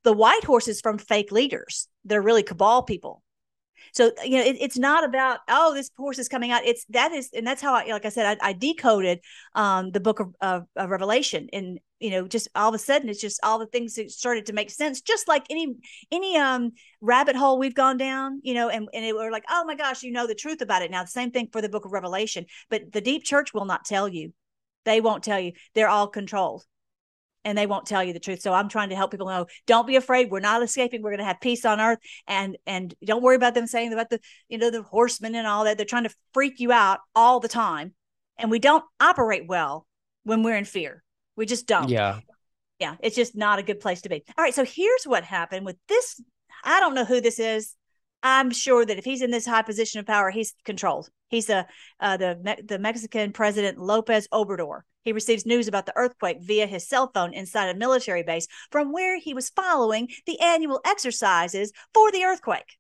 the 0.05 0.13
white 0.13 0.45
horses 0.45 0.81
from 0.81 0.99
fake 0.99 1.33
leaders. 1.33 1.89
They're 2.05 2.23
really 2.23 2.43
cabal 2.43 2.83
people. 2.83 3.23
So 3.93 4.13
you 4.25 4.39
know, 4.39 4.45
it, 4.45 4.57
it's 4.61 4.79
not 4.79 5.05
about 5.05 5.41
oh, 5.49 5.75
this 5.75 5.91
horse 5.97 6.19
is 6.19 6.29
coming 6.29 6.51
out. 6.51 6.65
It's 6.65 6.85
that 6.91 7.13
is, 7.13 7.31
and 7.33 7.47
that's 7.47 7.63
how 7.63 7.75
I, 7.75 7.85
like 7.87 8.05
I 8.05 8.11
said, 8.11 8.39
I, 8.41 8.49
I 8.51 8.53
decoded 8.53 9.21
um, 9.55 9.91
the 9.91 10.01
book 10.01 10.21
of, 10.21 10.35
of, 10.41 10.67
of, 10.77 10.91
Revelation, 10.91 11.49
and 11.53 11.79
you 11.99 12.11
know, 12.11 12.29
just 12.29 12.49
all 12.55 12.69
of 12.69 12.75
a 12.75 12.79
sudden, 12.79 13.09
it's 13.09 13.21
just 13.21 13.41
all 13.43 13.59
the 13.59 13.67
things 13.67 13.95
that 13.95 14.11
started 14.11 14.47
to 14.47 14.53
make 14.53 14.71
sense, 14.71 15.01
just 15.01 15.29
like 15.29 15.47
any 15.51 15.75
any 16.11 16.37
um 16.37 16.73
rabbit 17.01 17.37
hole 17.37 17.59
we've 17.59 17.75
gone 17.75 17.97
down, 17.97 18.41
you 18.43 18.55
know, 18.55 18.69
and 18.69 18.89
and 18.93 19.05
it, 19.05 19.15
we're 19.15 19.33
like, 19.33 19.45
oh 19.49 19.65
my 19.65 19.75
gosh, 19.75 20.03
you 20.03 20.13
know 20.13 20.27
the 20.27 20.35
truth 20.35 20.61
about 20.61 20.83
it 20.83 20.91
now. 20.91 21.03
The 21.03 21.09
same 21.11 21.31
thing 21.31 21.49
for 21.53 21.63
the 21.63 21.69
book 21.69 21.85
of 21.85 21.93
Revelation, 21.93 22.47
but 22.71 22.93
the 22.93 23.01
deep 23.01 23.25
church 23.25 23.55
will 23.55 23.65
not 23.65 23.85
tell 23.85 24.09
you. 24.09 24.33
They 24.85 25.01
won't 25.01 25.25
tell 25.25 25.41
you. 25.41 25.53
They're 25.75 25.89
all 25.89 26.09
controlled 26.09 26.65
and 27.49 27.57
they 27.57 27.67
won't 27.67 27.87
tell 27.87 28.05
you 28.05 28.13
the 28.13 28.21
truth. 28.21 28.43
So 28.43 28.53
I'm 28.53 28.69
trying 28.69 28.91
to 28.91 28.97
help 28.97 29.11
people 29.11 29.27
know 29.27 29.47
don't 29.67 29.87
be 29.87 29.97
afraid. 29.97 30.31
We're 30.31 30.41
not 30.41 30.63
escaping. 30.63 31.03
We're 31.03 31.11
going 31.11 31.19
to 31.21 31.25
have 31.25 31.41
peace 31.41 31.65
on 31.65 31.81
earth 31.81 31.99
and 32.27 32.59
and 32.67 32.95
don't 33.03 33.23
worry 33.23 33.37
about 33.37 33.55
them 33.55 33.67
saying 33.67 33.93
about 33.93 34.11
the 34.11 34.21
you 34.49 34.59
know 34.59 34.71
the 34.71 34.83
horsemen 34.83 35.35
and 35.35 35.47
all 35.47 35.65
that. 35.65 35.79
They're 35.79 35.87
trying 35.87 36.05
to 36.05 36.15
freak 36.35 36.61
you 36.61 36.73
out 36.73 37.01
all 37.15 37.41
the 37.41 37.49
time. 37.49 37.95
And 38.37 38.51
we 38.51 38.59
don't 38.59 38.85
operate 39.01 39.49
well 39.49 39.87
when 40.25 40.43
we're 40.43 40.57
in 40.57 40.67
fear. 40.67 41.03
We 41.37 41.47
just 41.47 41.67
don't. 41.67 41.89
Yeah. 41.89 42.21
Yeah, 42.79 42.95
it's 43.01 43.17
just 43.17 43.35
not 43.35 43.59
a 43.59 43.65
good 43.65 43.81
place 43.81 44.03
to 44.03 44.09
be. 44.09 44.23
All 44.37 44.45
right, 44.45 44.55
so 44.55 44.65
here's 44.65 45.03
what 45.05 45.25
happened 45.25 45.67
with 45.67 45.77
this 45.89 46.21
I 46.63 46.79
don't 46.81 46.95
know 46.95 47.05
who 47.05 47.21
this 47.21 47.39
is. 47.39 47.75
I'm 48.23 48.51
sure 48.51 48.85
that 48.85 48.99
if 48.99 49.05
he's 49.05 49.23
in 49.23 49.31
this 49.31 49.47
high 49.47 49.63
position 49.63 50.01
of 50.01 50.07
power, 50.07 50.31
he's 50.31 50.55
controlled. 50.65 51.09
He's 51.29 51.49
a 51.51 51.67
uh, 52.01 52.17
the 52.17 52.57
the 52.67 52.79
Mexican 52.79 53.33
president 53.33 53.79
Lopez 53.79 54.27
Obrador. 54.33 54.81
He 55.05 55.13
receives 55.13 55.47
news 55.47 55.69
about 55.69 55.87
the 55.87 55.97
earthquake 55.97 56.39
via 56.41 56.67
his 56.67 56.87
cell 56.87 57.11
phone 57.15 57.33
inside 57.33 57.69
a 57.69 57.79
military 57.79 58.23
base 58.23 58.47
from 58.71 58.93
where 58.93 59.19
he 59.19 59.35
was 59.35 59.51
following 59.51 60.09
the 60.27 60.41
annual 60.41 60.81
exercises 60.85 61.73
for 61.95 62.11
the 62.11 62.25
earthquake. 62.25 62.77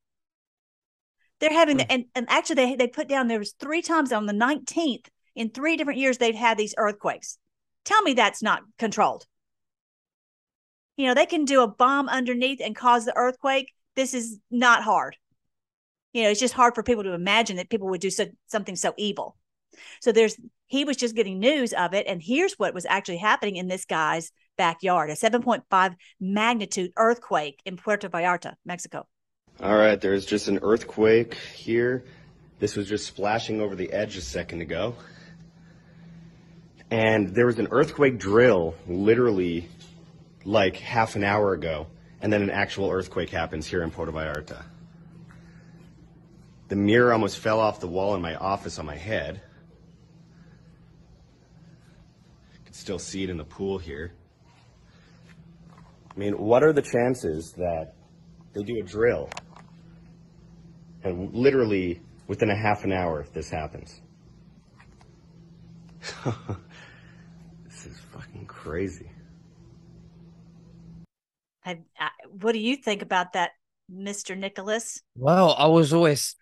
They're 1.39 1.53
having 1.53 1.77
the, 1.77 1.85
hmm. 1.85 1.93
and, 1.93 2.05
and 2.17 2.27
actually 2.29 2.57
they 2.57 2.75
they 2.75 2.89
put 2.89 3.09
down 3.09 3.29
there 3.29 3.39
was 3.39 3.55
three 3.61 3.83
times 3.83 4.13
on 4.13 4.27
the 4.27 4.33
19th 4.33 5.07
in 5.37 5.51
three 5.51 5.77
different 5.77 6.01
years 6.01 6.19
they've 6.19 6.35
had 6.35 6.59
these 6.59 6.75
earthquakes. 6.77 7.39
Tell 7.85 8.03
me 8.03 8.15
that's 8.15 8.43
not 8.43 8.63
controlled. 8.79 9.25
You 10.97 11.07
know, 11.07 11.15
they 11.15 11.27
can 11.27 11.45
do 11.45 11.63
a 11.63 11.69
bomb 11.69 12.09
underneath 12.09 12.61
and 12.61 12.75
cause 12.75 13.05
the 13.05 13.17
earthquake. 13.17 13.73
This 13.95 14.15
is 14.15 14.41
not 14.51 14.83
hard 14.83 15.17
you 16.13 16.23
know 16.23 16.31
it's 16.31 16.41
just 16.41 16.55
hard 16.55 16.75
for 16.75 16.83
people 16.83 17.05
to 17.05 17.13
imagine 17.13 17.57
that 17.57 17.71
people 17.71 17.89
would 17.89 18.01
do 18.01 18.11
so, 18.11 18.27
something 18.47 18.77
so 18.77 18.95
evil. 18.97 19.37
So 20.01 20.13
there's 20.13 20.37
he 20.67 20.85
was 20.85 20.97
just 20.97 21.15
getting 21.15 21.39
news 21.39 21.73
of 21.73 21.95
it 21.95 22.07
and 22.07 22.23
here's 22.23 22.55
what 22.55 22.75
was 22.75 22.87
actually 22.87 23.19
happening 23.19 23.57
in 23.57 23.69
this 23.69 23.85
guy's 23.85 24.33
backyard 24.57 25.11
a 25.11 25.15
7.5 25.15 25.95
magnitude 26.21 26.93
earthquake 26.97 27.61
in 27.65 27.77
puerto 27.77 28.09
vallarta 28.09 28.55
mexico. 28.65 29.07
All 29.61 29.77
right 29.77 30.01
there's 30.01 30.27
just 30.27 30.49
an 30.49 30.61
earthquake 30.63 31.35
here. 31.55 32.05
This 32.59 32.77
was 32.77 32.89
just 32.89 33.07
splashing 33.07 33.61
over 33.61 33.77
the 33.77 33.93
edge 33.93 34.17
a 34.17 34.21
second 34.21 34.63
ago. 34.63 34.97
And 36.91 37.35
there 37.35 37.47
was 37.47 37.59
an 37.59 37.69
earthquake 37.71 38.19
drill 38.19 38.75
literally 38.89 39.69
like 40.45 40.77
half 40.77 41.15
an 41.17 41.23
hour 41.23 41.53
ago 41.53 41.87
and 42.21 42.33
then 42.33 42.43
an 42.43 42.51
actual 42.51 42.91
earthquake 42.91 43.31
happens 43.31 43.67
here 43.67 43.83
in 43.83 43.91
puerto 43.91 44.13
vallarta 44.13 44.65
the 46.69 46.77
mirror 46.77 47.13
almost 47.13 47.39
fell 47.39 47.61
off 47.61 47.81
the 47.81 47.89
wall 47.89 48.15
in 48.15 48.23
my 48.23 48.35
office 48.37 48.79
on 48.79 48.87
my 48.87 48.97
head. 48.97 49.41
I 52.55 52.65
can 52.65 52.75
still 52.75 52.99
see 52.99 53.25
it 53.25 53.31
in 53.31 53.39
the 53.39 53.45
pool 53.45 53.79
here. 53.79 54.13
I 56.15 56.19
mean, 56.19 56.39
what 56.39 56.63
are 56.63 56.73
the 56.73 56.83
chances 56.83 57.53
that 57.53 57.95
they 58.53 58.63
do 58.63 58.79
a 58.81 58.83
drill 58.83 59.31
and 61.05 61.33
literally 61.35 62.03
within 62.27 62.51
a 62.51 62.57
half 62.57 62.85
an 62.85 62.93
hour 62.93 63.21
if 63.21 63.33
this 63.33 63.49
happens? 63.49 64.01
this 67.65 67.87
is 67.87 67.99
fucking 68.13 68.47
crazy. 68.47 69.11
I, 71.65 71.81
I, 71.99 72.11
what 72.41 72.53
do 72.53 72.59
you 72.59 72.77
think 72.77 73.03
about 73.03 73.35
that, 73.35 73.51
Mr. 73.93 74.37
Nicholas? 74.37 75.01
Well, 75.17 75.55
I 75.59 75.67
was 75.67 75.93
always 75.93 76.37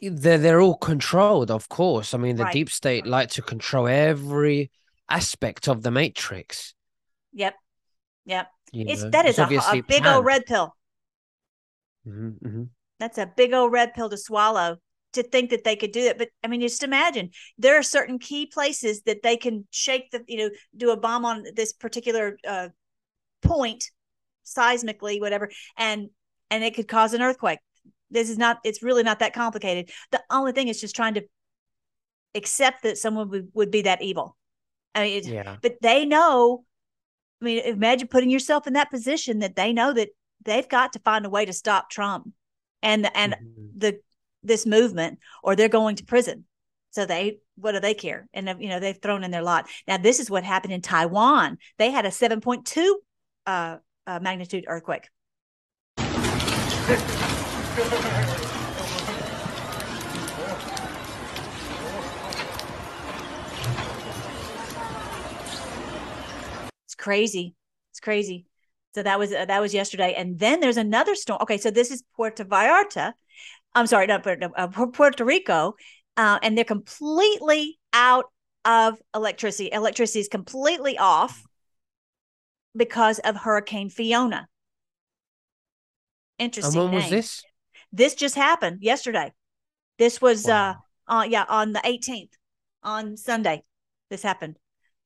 they're 0.00 0.38
they're 0.38 0.60
all 0.60 0.76
controlled, 0.76 1.50
of 1.50 1.68
course. 1.68 2.14
I 2.14 2.18
mean, 2.18 2.36
the 2.36 2.44
right. 2.44 2.52
deep 2.52 2.70
state 2.70 3.06
like 3.06 3.30
to 3.30 3.42
control 3.42 3.86
every 3.86 4.70
aspect 5.08 5.68
of 5.68 5.82
the 5.82 5.90
matrix. 5.90 6.74
Yep, 7.32 7.54
yep. 8.24 8.48
You 8.72 8.86
it's 8.88 9.02
know, 9.02 9.10
that 9.10 9.26
is 9.26 9.38
a, 9.38 9.44
a, 9.44 9.82
big 9.82 10.06
old 10.06 10.24
red 10.24 10.46
pill. 10.46 10.74
Mm-hmm, 12.06 12.46
mm-hmm. 12.46 12.62
That's 12.98 13.18
a 13.18 13.30
big 13.36 13.52
old 13.52 13.70
red 13.72 13.94
pill 13.94 14.08
to 14.08 14.16
swallow 14.16 14.78
to 15.12 15.22
think 15.22 15.50
that 15.50 15.64
they 15.64 15.76
could 15.76 15.92
do 15.92 16.00
it. 16.00 16.18
But 16.18 16.28
I 16.42 16.48
mean, 16.48 16.62
just 16.62 16.82
imagine 16.82 17.30
there 17.58 17.78
are 17.78 17.82
certain 17.82 18.18
key 18.18 18.46
places 18.46 19.02
that 19.02 19.22
they 19.22 19.36
can 19.36 19.66
shake 19.70 20.10
the, 20.10 20.24
you 20.26 20.38
know, 20.38 20.50
do 20.76 20.90
a 20.90 20.96
bomb 20.96 21.24
on 21.24 21.44
this 21.54 21.72
particular 21.72 22.38
uh, 22.46 22.68
point 23.42 23.84
seismically, 24.44 25.20
whatever, 25.20 25.50
and 25.76 26.08
and 26.52 26.62
it 26.62 26.74
could 26.76 26.88
cause 26.88 27.14
an 27.14 27.22
earthquake. 27.22 27.58
This 28.10 28.28
is 28.28 28.36
not, 28.36 28.58
it's 28.62 28.82
really 28.82 29.02
not 29.02 29.18
that 29.20 29.32
complicated. 29.32 29.90
The 30.10 30.22
only 30.28 30.52
thing 30.52 30.68
is 30.68 30.80
just 30.80 30.94
trying 30.94 31.14
to 31.14 31.24
accept 32.34 32.82
that 32.82 32.98
someone 32.98 33.30
would, 33.30 33.48
would 33.54 33.70
be 33.70 33.82
that 33.82 34.02
evil. 34.02 34.36
I 34.94 35.02
mean, 35.04 35.26
yeah. 35.26 35.56
but 35.62 35.76
they 35.80 36.04
know. 36.04 36.64
I 37.40 37.44
mean, 37.44 37.58
imagine 37.64 38.08
putting 38.08 38.30
yourself 38.30 38.66
in 38.66 38.74
that 38.74 38.90
position 38.90 39.40
that 39.40 39.56
they 39.56 39.72
know 39.72 39.92
that 39.92 40.10
they've 40.44 40.68
got 40.68 40.92
to 40.92 41.00
find 41.00 41.26
a 41.26 41.30
way 41.30 41.44
to 41.44 41.52
stop 41.52 41.90
Trump 41.90 42.28
and 42.82 43.04
the, 43.04 43.16
and 43.16 43.32
mm-hmm. 43.32 43.78
the 43.78 44.00
this 44.42 44.66
movement, 44.66 45.18
or 45.42 45.56
they're 45.56 45.68
going 45.68 45.96
to 45.96 46.04
prison. 46.04 46.44
So 46.90 47.06
they, 47.06 47.38
what 47.56 47.72
do 47.72 47.80
they 47.80 47.94
care? 47.94 48.28
And 48.34 48.54
you 48.60 48.68
know, 48.68 48.80
they've 48.80 49.00
thrown 49.00 49.24
in 49.24 49.30
their 49.30 49.42
lot. 49.42 49.68
Now, 49.88 49.96
this 49.96 50.20
is 50.20 50.30
what 50.30 50.44
happened 50.44 50.74
in 50.74 50.82
Taiwan. 50.82 51.58
They 51.78 51.90
had 51.90 52.04
a 52.04 52.10
seven 52.10 52.40
point 52.40 52.66
two 52.66 53.00
uh, 53.46 53.78
uh, 54.06 54.20
magnitude 54.20 54.66
earthquake. 54.68 55.08
It's 56.84 56.96
crazy. 66.96 67.54
It's 67.92 68.00
crazy. 68.00 68.46
So 68.96 69.04
that 69.04 69.16
was 69.16 69.32
uh, 69.32 69.44
that 69.44 69.60
was 69.60 69.72
yesterday, 69.72 70.14
and 70.16 70.40
then 70.40 70.58
there's 70.58 70.76
another 70.76 71.14
storm. 71.14 71.38
Okay, 71.42 71.56
so 71.56 71.70
this 71.70 71.92
is 71.92 72.02
Puerto 72.16 72.44
Vallarta. 72.44 73.12
I'm 73.76 73.86
sorry, 73.86 74.08
not 74.08 74.24
Puerto, 74.24 74.50
uh, 74.56 74.66
Puerto 74.66 75.24
Rico, 75.24 75.76
uh, 76.16 76.40
and 76.42 76.58
they're 76.58 76.64
completely 76.64 77.78
out 77.92 78.24
of 78.64 79.00
electricity. 79.14 79.70
Electricity 79.70 80.18
is 80.18 80.28
completely 80.28 80.98
off 80.98 81.44
because 82.76 83.20
of 83.20 83.36
Hurricane 83.36 83.88
Fiona. 83.88 84.48
Interesting. 86.42 86.80
And 86.80 86.92
when 86.92 87.00
name. 87.00 87.02
was 87.02 87.10
this? 87.10 87.42
This 87.92 88.14
just 88.14 88.34
happened 88.34 88.78
yesterday. 88.82 89.32
This 89.98 90.20
was 90.20 90.46
wow. 90.46 90.76
uh, 91.06 91.12
uh 91.12 91.24
yeah, 91.24 91.44
on 91.48 91.72
the 91.72 91.80
18th 91.80 92.30
on 92.82 93.16
Sunday. 93.16 93.62
This 94.10 94.22
happened. 94.22 94.56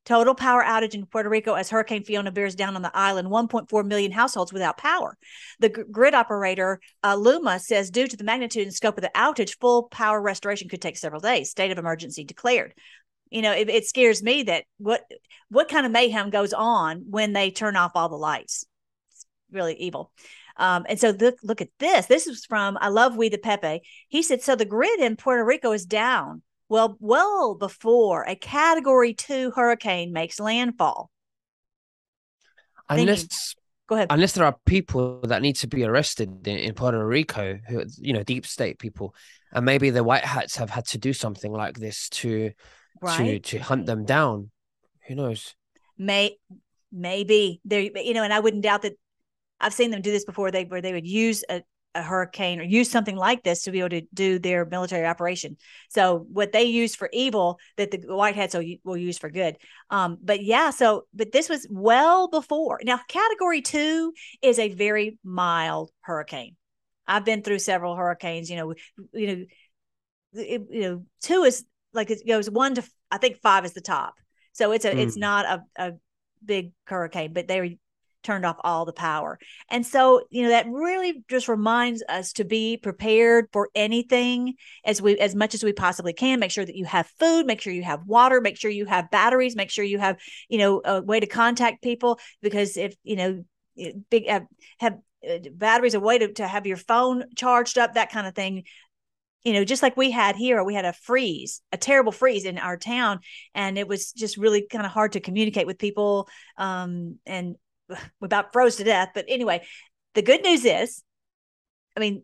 Total 0.06 0.36
power 0.36 0.62
outage 0.62 0.94
in 0.94 1.04
Puerto 1.04 1.28
Rico 1.28 1.54
as 1.54 1.68
Hurricane 1.68 2.04
Fiona 2.04 2.30
bears 2.30 2.54
down 2.54 2.76
on 2.76 2.82
the 2.82 2.96
island, 2.96 3.26
1.4 3.26 3.84
million 3.84 4.12
households 4.12 4.52
without 4.52 4.78
power. 4.78 5.18
The 5.58 5.68
g- 5.68 5.82
grid 5.90 6.14
operator, 6.14 6.80
uh, 7.02 7.16
Luma, 7.16 7.58
says 7.58 7.90
due 7.90 8.06
to 8.06 8.16
the 8.16 8.22
magnitude 8.22 8.62
and 8.62 8.72
scope 8.72 8.96
of 8.96 9.02
the 9.02 9.10
outage, 9.16 9.58
full 9.60 9.88
power 9.88 10.22
restoration 10.22 10.68
could 10.68 10.80
take 10.80 10.96
several 10.96 11.20
days. 11.20 11.50
State 11.50 11.72
of 11.72 11.78
emergency 11.78 12.22
declared. 12.22 12.72
You 13.30 13.42
know, 13.42 13.52
it, 13.52 13.68
it 13.68 13.84
scares 13.84 14.22
me 14.22 14.44
that 14.44 14.64
what 14.78 15.02
what 15.48 15.68
kind 15.68 15.84
of 15.84 15.90
mayhem 15.90 16.30
goes 16.30 16.52
on 16.52 17.06
when 17.10 17.32
they 17.32 17.50
turn 17.50 17.74
off 17.74 17.90
all 17.96 18.08
the 18.08 18.14
lights. 18.14 18.64
It's 19.10 19.26
really 19.50 19.74
evil. 19.74 20.12
Um, 20.58 20.86
and 20.88 20.98
so 20.98 21.10
look, 21.10 21.38
look 21.42 21.60
at 21.60 21.68
this. 21.78 22.06
This 22.06 22.26
is 22.26 22.44
from 22.46 22.78
I 22.80 22.88
love 22.88 23.16
We 23.16 23.28
the 23.28 23.38
Pepe. 23.38 23.82
He 24.08 24.22
said, 24.22 24.42
so 24.42 24.56
the 24.56 24.64
grid 24.64 25.00
in 25.00 25.16
Puerto 25.16 25.44
Rico 25.44 25.72
is 25.72 25.84
down. 25.84 26.42
Well, 26.68 26.96
well 26.98 27.54
before 27.54 28.24
a 28.24 28.34
category 28.34 29.14
two 29.14 29.52
hurricane 29.52 30.12
makes 30.12 30.40
landfall. 30.40 31.10
Unless 32.88 33.20
Thinking, 33.20 33.36
go 33.88 33.94
ahead. 33.96 34.08
Unless 34.10 34.32
there 34.32 34.44
are 34.44 34.56
people 34.64 35.20
that 35.22 35.42
need 35.42 35.56
to 35.56 35.66
be 35.68 35.84
arrested 35.84 36.46
in, 36.46 36.56
in 36.56 36.74
Puerto 36.74 37.04
Rico, 37.04 37.58
who 37.68 37.84
you 37.98 38.12
know, 38.12 38.22
deep 38.22 38.46
state 38.46 38.78
people, 38.78 39.14
and 39.52 39.64
maybe 39.64 39.90
the 39.90 40.04
white 40.04 40.24
hats 40.24 40.56
have 40.56 40.70
had 40.70 40.86
to 40.86 40.98
do 40.98 41.12
something 41.12 41.52
like 41.52 41.78
this 41.78 42.08
to 42.10 42.52
right. 43.00 43.42
to 43.42 43.58
to 43.58 43.58
hunt 43.58 43.86
them 43.86 44.04
down. 44.04 44.50
Who 45.06 45.14
knows? 45.14 45.54
May 45.98 46.36
maybe 46.92 47.60
there, 47.64 47.80
you 47.80 48.14
know, 48.14 48.22
and 48.22 48.32
I 48.32 48.40
wouldn't 48.40 48.62
doubt 48.62 48.82
that 48.82 48.94
I've 49.60 49.74
seen 49.74 49.90
them 49.90 50.02
do 50.02 50.12
this 50.12 50.24
before. 50.24 50.50
They 50.50 50.64
where 50.64 50.82
they 50.82 50.92
would 50.92 51.06
use 51.06 51.44
a, 51.48 51.62
a 51.94 52.02
hurricane 52.02 52.60
or 52.60 52.64
use 52.64 52.90
something 52.90 53.16
like 53.16 53.42
this 53.42 53.62
to 53.62 53.70
be 53.70 53.80
able 53.80 53.90
to 53.90 54.02
do 54.12 54.38
their 54.38 54.64
military 54.66 55.06
operation. 55.06 55.56
So 55.88 56.26
what 56.30 56.52
they 56.52 56.64
use 56.64 56.94
for 56.94 57.08
evil, 57.12 57.58
that 57.76 57.90
the 57.90 57.98
white 58.14 58.36
hats 58.36 58.54
will, 58.54 58.64
will 58.84 58.96
use 58.96 59.18
for 59.18 59.30
good. 59.30 59.56
Um, 59.90 60.18
but 60.22 60.42
yeah, 60.44 60.70
so 60.70 61.06
but 61.14 61.32
this 61.32 61.48
was 61.48 61.66
well 61.70 62.28
before. 62.28 62.80
Now, 62.84 63.00
Category 63.08 63.62
Two 63.62 64.12
is 64.42 64.58
a 64.58 64.68
very 64.68 65.18
mild 65.24 65.90
hurricane. 66.00 66.56
I've 67.08 67.24
been 67.24 67.42
through 67.42 67.60
several 67.60 67.96
hurricanes. 67.96 68.50
You 68.50 68.56
know, 68.56 68.74
you 69.12 69.26
know, 69.26 69.44
it, 70.34 70.62
you 70.70 70.82
know, 70.82 71.04
two 71.22 71.44
is 71.44 71.64
like 71.92 72.10
it 72.10 72.26
goes 72.26 72.50
one 72.50 72.74
to 72.74 72.84
I 73.10 73.18
think 73.18 73.38
five 73.38 73.64
is 73.64 73.72
the 73.72 73.80
top. 73.80 74.14
So 74.52 74.72
it's 74.72 74.84
a 74.84 74.92
mm. 74.92 74.98
it's 74.98 75.16
not 75.16 75.44
a, 75.46 75.62
a 75.76 75.92
big 76.44 76.72
hurricane, 76.84 77.32
but 77.32 77.48
they 77.48 77.78
turned 78.26 78.44
off 78.44 78.56
all 78.62 78.84
the 78.84 78.92
power. 78.92 79.38
And 79.70 79.86
so, 79.86 80.22
you 80.30 80.42
know, 80.42 80.48
that 80.50 80.66
really 80.68 81.24
just 81.28 81.48
reminds 81.48 82.02
us 82.08 82.32
to 82.34 82.44
be 82.44 82.76
prepared 82.76 83.46
for 83.52 83.70
anything 83.74 84.54
as 84.84 85.00
we 85.00 85.18
as 85.18 85.34
much 85.34 85.54
as 85.54 85.64
we 85.64 85.72
possibly 85.72 86.12
can. 86.12 86.40
Make 86.40 86.50
sure 86.50 86.64
that 86.64 86.76
you 86.76 86.84
have 86.84 87.10
food, 87.18 87.46
make 87.46 87.60
sure 87.60 87.72
you 87.72 87.84
have 87.84 88.04
water, 88.04 88.40
make 88.40 88.58
sure 88.58 88.70
you 88.70 88.84
have 88.86 89.10
batteries, 89.10 89.56
make 89.56 89.70
sure 89.70 89.84
you 89.84 89.98
have, 89.98 90.18
you 90.48 90.58
know, 90.58 90.82
a 90.84 91.00
way 91.00 91.20
to 91.20 91.26
contact 91.26 91.82
people 91.82 92.18
because 92.42 92.76
if, 92.76 92.94
you 93.02 93.16
know, 93.16 93.44
big 94.10 94.28
have, 94.28 94.46
have 94.78 94.98
uh, 95.28 95.38
batteries 95.52 95.94
a 95.94 96.00
way 96.00 96.18
to, 96.18 96.32
to 96.32 96.46
have 96.46 96.66
your 96.66 96.76
phone 96.76 97.24
charged 97.36 97.78
up 97.78 97.94
that 97.94 98.10
kind 98.10 98.26
of 98.26 98.34
thing 98.34 98.64
you 99.46 99.52
know, 99.52 99.64
just 99.64 99.80
like 99.80 99.96
we 99.96 100.10
had 100.10 100.34
here, 100.34 100.64
we 100.64 100.74
had 100.74 100.84
a 100.84 100.92
freeze, 100.92 101.62
a 101.70 101.76
terrible 101.76 102.10
freeze 102.10 102.44
in 102.44 102.58
our 102.58 102.76
town, 102.76 103.20
and 103.54 103.78
it 103.78 103.86
was 103.86 104.10
just 104.10 104.36
really 104.36 104.66
kind 104.66 104.84
of 104.84 104.90
hard 104.90 105.12
to 105.12 105.20
communicate 105.20 105.68
with 105.68 105.78
people, 105.78 106.28
um, 106.58 107.20
and 107.24 107.54
about 108.22 108.52
froze 108.52 108.76
to 108.76 108.84
death. 108.84 109.10
But 109.14 109.26
anyway, 109.28 109.64
the 110.14 110.22
good 110.22 110.42
news 110.42 110.64
is, 110.64 111.02
I 111.96 112.00
mean, 112.00 112.22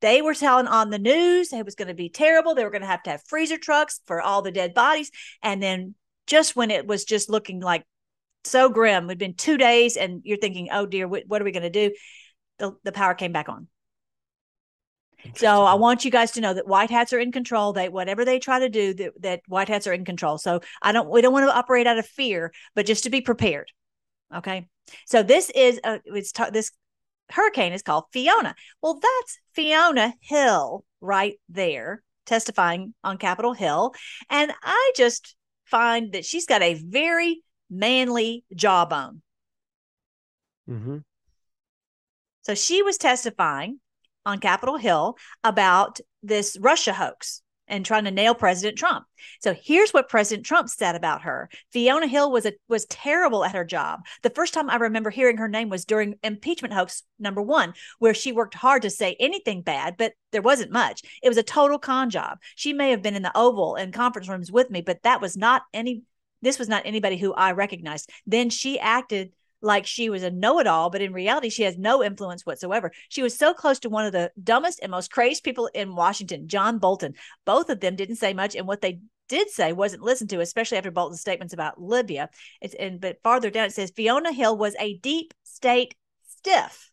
they 0.00 0.22
were 0.22 0.34
telling 0.34 0.66
on 0.66 0.90
the 0.90 0.98
news 0.98 1.52
it 1.52 1.64
was 1.64 1.74
going 1.74 1.88
to 1.88 1.94
be 1.94 2.08
terrible. 2.08 2.54
They 2.54 2.64
were 2.64 2.70
going 2.70 2.82
to 2.82 2.88
have 2.88 3.02
to 3.04 3.10
have 3.10 3.22
freezer 3.26 3.58
trucks 3.58 4.00
for 4.06 4.20
all 4.20 4.42
the 4.42 4.52
dead 4.52 4.74
bodies, 4.74 5.10
and 5.42 5.62
then 5.62 5.94
just 6.26 6.56
when 6.56 6.70
it 6.70 6.86
was 6.86 7.04
just 7.04 7.30
looking 7.30 7.60
like 7.60 7.84
so 8.44 8.68
grim, 8.68 9.04
it'd 9.06 9.18
been 9.18 9.34
two 9.34 9.56
days, 9.56 9.96
and 9.96 10.20
you're 10.24 10.38
thinking, 10.38 10.68
"Oh 10.70 10.86
dear, 10.86 11.08
what, 11.08 11.24
what 11.26 11.40
are 11.40 11.44
we 11.44 11.52
going 11.52 11.62
to 11.62 11.70
do?" 11.70 11.94
The, 12.58 12.72
the 12.84 12.92
power 12.92 13.14
came 13.14 13.32
back 13.32 13.48
on 13.48 13.68
so 15.34 15.64
I 15.64 15.74
want 15.74 16.04
you 16.04 16.10
guys 16.10 16.32
to 16.32 16.40
know 16.40 16.52
that 16.52 16.66
white 16.66 16.90
hats 16.90 17.12
are 17.12 17.18
in 17.18 17.32
control. 17.32 17.72
They 17.72 17.88
whatever 17.88 18.24
they 18.24 18.38
try 18.38 18.58
to 18.60 18.68
do, 18.68 18.94
that, 18.94 19.22
that 19.22 19.40
white 19.48 19.68
hats 19.68 19.86
are 19.86 19.92
in 19.92 20.04
control. 20.04 20.38
So 20.38 20.60
I 20.82 20.92
don't 20.92 21.08
we 21.08 21.22
don't 21.22 21.32
want 21.32 21.48
to 21.48 21.56
operate 21.56 21.86
out 21.86 21.98
of 21.98 22.06
fear, 22.06 22.52
but 22.74 22.86
just 22.86 23.04
to 23.04 23.10
be 23.10 23.20
prepared. 23.20 23.70
Okay. 24.34 24.68
So 25.06 25.22
this 25.22 25.50
is 25.50 25.80
a 25.84 26.00
it's 26.06 26.32
t- 26.32 26.50
this 26.52 26.70
hurricane 27.30 27.72
is 27.72 27.82
called 27.82 28.04
Fiona. 28.12 28.54
Well, 28.82 28.94
that's 29.00 29.38
Fiona 29.52 30.14
Hill 30.20 30.84
right 31.00 31.38
there 31.48 32.02
testifying 32.26 32.94
on 33.04 33.18
Capitol 33.18 33.52
Hill, 33.52 33.94
and 34.30 34.52
I 34.62 34.92
just 34.96 35.36
find 35.64 36.12
that 36.12 36.24
she's 36.24 36.46
got 36.46 36.62
a 36.62 36.74
very 36.74 37.42
manly 37.70 38.44
jawbone. 38.54 39.22
Mm-hmm. 40.68 40.98
So 42.42 42.54
she 42.54 42.82
was 42.82 42.98
testifying 42.98 43.80
on 44.26 44.38
Capitol 44.38 44.76
Hill 44.76 45.16
about 45.42 46.00
this 46.22 46.56
Russia 46.60 46.92
hoax 46.92 47.42
and 47.68 47.84
trying 47.84 48.04
to 48.04 48.10
nail 48.10 48.34
President 48.34 48.76
Trump. 48.76 49.06
So 49.40 49.54
here's 49.54 49.92
what 49.92 50.08
President 50.08 50.46
Trump 50.46 50.68
said 50.68 50.94
about 50.94 51.22
her. 51.22 51.48
Fiona 51.72 52.06
Hill 52.06 52.30
was 52.30 52.46
a 52.46 52.52
was 52.68 52.86
terrible 52.86 53.44
at 53.44 53.54
her 53.54 53.64
job. 53.64 54.00
The 54.22 54.30
first 54.30 54.54
time 54.54 54.68
I 54.70 54.76
remember 54.76 55.10
hearing 55.10 55.38
her 55.38 55.48
name 55.48 55.68
was 55.68 55.84
during 55.84 56.16
impeachment 56.22 56.74
hoax 56.74 57.02
number 57.18 57.42
1 57.42 57.74
where 57.98 58.14
she 58.14 58.32
worked 58.32 58.54
hard 58.54 58.82
to 58.82 58.90
say 58.90 59.16
anything 59.18 59.62
bad 59.62 59.96
but 59.96 60.12
there 60.32 60.42
wasn't 60.42 60.72
much. 60.72 61.02
It 61.22 61.28
was 61.28 61.38
a 61.38 61.42
total 61.42 61.78
con 61.78 62.10
job. 62.10 62.38
She 62.54 62.72
may 62.72 62.90
have 62.90 63.02
been 63.02 63.16
in 63.16 63.22
the 63.22 63.36
Oval 63.36 63.76
and 63.76 63.92
conference 63.92 64.28
rooms 64.28 64.52
with 64.52 64.70
me 64.70 64.80
but 64.80 65.02
that 65.02 65.20
was 65.20 65.36
not 65.36 65.62
any 65.72 66.02
this 66.42 66.58
was 66.58 66.68
not 66.68 66.82
anybody 66.84 67.16
who 67.16 67.32
I 67.32 67.52
recognized. 67.52 68.10
Then 68.26 68.50
she 68.50 68.78
acted 68.78 69.32
like 69.64 69.86
she 69.86 70.10
was 70.10 70.22
a 70.22 70.30
know-it-all 70.30 70.90
but 70.90 71.00
in 71.00 71.12
reality 71.12 71.48
she 71.48 71.62
has 71.62 71.76
no 71.78 72.04
influence 72.04 72.44
whatsoever. 72.44 72.92
She 73.08 73.22
was 73.22 73.36
so 73.36 73.54
close 73.54 73.78
to 73.80 73.88
one 73.88 74.04
of 74.04 74.12
the 74.12 74.30
dumbest 74.42 74.80
and 74.82 74.90
most 74.90 75.10
crazed 75.10 75.42
people 75.42 75.68
in 75.74 75.96
washington 75.96 76.46
john 76.48 76.78
bolton. 76.78 77.14
Both 77.44 77.70
of 77.70 77.80
them 77.80 77.96
didn't 77.96 78.16
say 78.16 78.34
much 78.34 78.54
and 78.54 78.66
what 78.66 78.80
they 78.80 79.00
did 79.28 79.48
say 79.50 79.72
wasn't 79.72 80.02
listened 80.02 80.30
to 80.30 80.40
especially 80.40 80.78
after 80.78 80.90
bolton's 80.90 81.20
statements 81.20 81.54
about 81.54 81.80
libya. 81.80 82.28
It's 82.60 82.74
and 82.74 83.00
but 83.00 83.22
farther 83.22 83.50
down 83.50 83.66
it 83.66 83.72
says 83.72 83.92
fiona 83.96 84.32
hill 84.32 84.56
was 84.56 84.76
a 84.78 84.98
deep 84.98 85.32
state 85.42 85.94
stiff 86.28 86.90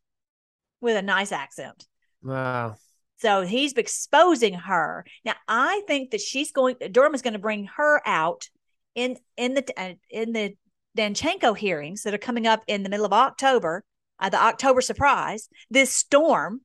with 0.79 0.95
a 0.95 1.01
nice 1.01 1.31
accent. 1.31 1.85
Wow. 2.23 2.75
So 3.17 3.43
he's 3.43 3.73
exposing 3.73 4.53
her. 4.53 5.05
Now 5.25 5.35
i 5.47 5.81
think 5.87 6.11
that 6.11 6.21
she's 6.21 6.51
going 6.51 6.77
durham 6.91 7.13
is 7.13 7.21
going 7.21 7.33
to 7.33 7.39
bring 7.39 7.65
her 7.75 8.01
out 8.05 8.49
in 8.95 9.17
in 9.37 9.53
the 9.53 9.65
uh, 9.77 9.93
in 10.09 10.31
the 10.31 10.55
Danchenko 10.97 11.57
hearings 11.57 12.03
that 12.03 12.13
are 12.13 12.19
coming 12.19 12.47
up 12.47 12.63
in 12.67 12.83
the 12.83 12.89
middle 12.89 13.05
of 13.05 13.13
October, 13.13 13.83
uh, 14.19 14.29
the 14.29 14.41
October 14.41 14.81
surprise, 14.81 15.49
this 15.69 15.93
storm, 15.93 16.61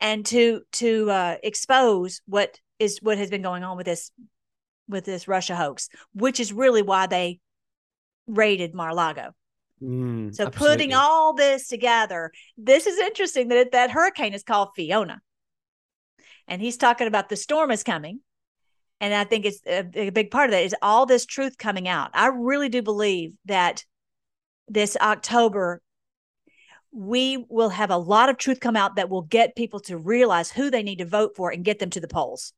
and 0.00 0.24
to 0.26 0.62
to 0.72 1.10
uh, 1.10 1.36
expose 1.42 2.20
what 2.26 2.58
is 2.78 2.98
what 3.02 3.18
has 3.18 3.30
been 3.30 3.42
going 3.42 3.62
on 3.62 3.76
with 3.76 3.86
this 3.86 4.10
with 4.88 5.04
this 5.04 5.28
Russia 5.28 5.54
hoax, 5.54 5.88
which 6.14 6.40
is 6.40 6.52
really 6.52 6.82
why 6.82 7.06
they 7.06 7.38
raided 8.26 8.74
Mar-a-Lago. 8.74 9.32
Mm, 9.82 10.34
so 10.34 10.46
absolutely. 10.46 10.76
putting 10.76 10.94
all 10.94 11.34
this 11.34 11.68
together, 11.68 12.30
this 12.56 12.86
is 12.86 12.98
interesting 12.98 13.48
that 13.48 13.58
it, 13.58 13.72
that 13.72 13.90
hurricane 13.90 14.32
is 14.32 14.42
called 14.42 14.70
Fiona, 14.76 15.20
and 16.46 16.62
he's 16.62 16.76
talking 16.76 17.06
about 17.06 17.28
the 17.28 17.36
storm 17.36 17.70
is 17.70 17.82
coming 17.82 18.20
and 19.02 19.12
I 19.12 19.24
think 19.24 19.44
it's 19.44 19.60
uh, 19.66 19.82
a, 19.94 20.06
a 20.06 20.10
big 20.10 20.30
part 20.30 20.48
of 20.48 20.52
that 20.52 20.64
is 20.64 20.76
all 20.80 21.06
this 21.06 21.26
truth 21.26 21.58
coming 21.58 21.88
out. 21.88 22.10
I 22.14 22.28
really 22.28 22.68
do 22.68 22.82
believe 22.82 23.34
that 23.44 23.84
this 24.68 24.96
October 25.00 25.82
we 26.92 27.44
will 27.48 27.70
have 27.70 27.90
a 27.90 27.96
lot 27.96 28.28
of 28.28 28.36
truth 28.36 28.60
come 28.60 28.76
out 28.76 28.96
that 28.96 29.08
will 29.08 29.22
get 29.22 29.56
people 29.56 29.80
to 29.80 29.96
realize 29.96 30.50
who 30.50 30.70
they 30.70 30.82
need 30.82 30.98
to 30.98 31.06
vote 31.06 31.32
for 31.34 31.50
and 31.50 31.64
get 31.64 31.78
them 31.78 31.88
to 31.90 32.00
the 32.00 32.06
polls. 32.06 32.52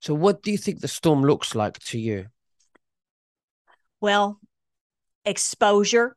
So, 0.00 0.14
what 0.14 0.42
do 0.42 0.50
you 0.50 0.58
think 0.58 0.80
the 0.80 0.88
storm 0.88 1.22
looks 1.22 1.54
like 1.54 1.78
to 1.78 1.98
you? 1.98 2.26
Well, 4.00 4.40
exposure. 5.24 6.16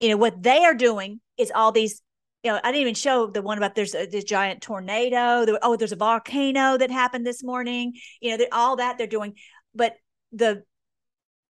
You 0.00 0.10
know, 0.10 0.16
what 0.16 0.42
they 0.42 0.64
are 0.64 0.74
doing 0.74 1.20
is 1.38 1.52
all 1.54 1.72
these 1.72 2.02
you 2.42 2.50
know, 2.50 2.60
I 2.62 2.68
didn't 2.68 2.82
even 2.82 2.94
show 2.94 3.26
the 3.26 3.42
one 3.42 3.58
about 3.58 3.74
there's 3.74 3.94
a, 3.94 4.06
this 4.06 4.24
giant 4.24 4.62
tornado. 4.62 5.44
There, 5.44 5.58
oh, 5.62 5.76
there's 5.76 5.92
a 5.92 5.96
volcano 5.96 6.78
that 6.78 6.90
happened 6.90 7.26
this 7.26 7.42
morning. 7.42 7.94
You 8.20 8.36
know, 8.36 8.44
all 8.52 8.76
that 8.76 8.96
they're 8.96 9.06
doing, 9.06 9.34
but 9.74 9.96
the 10.32 10.64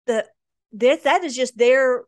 the 0.07 0.27
this 0.73 1.03
that 1.03 1.25
is 1.25 1.35
just 1.35 1.59
their 1.59 2.05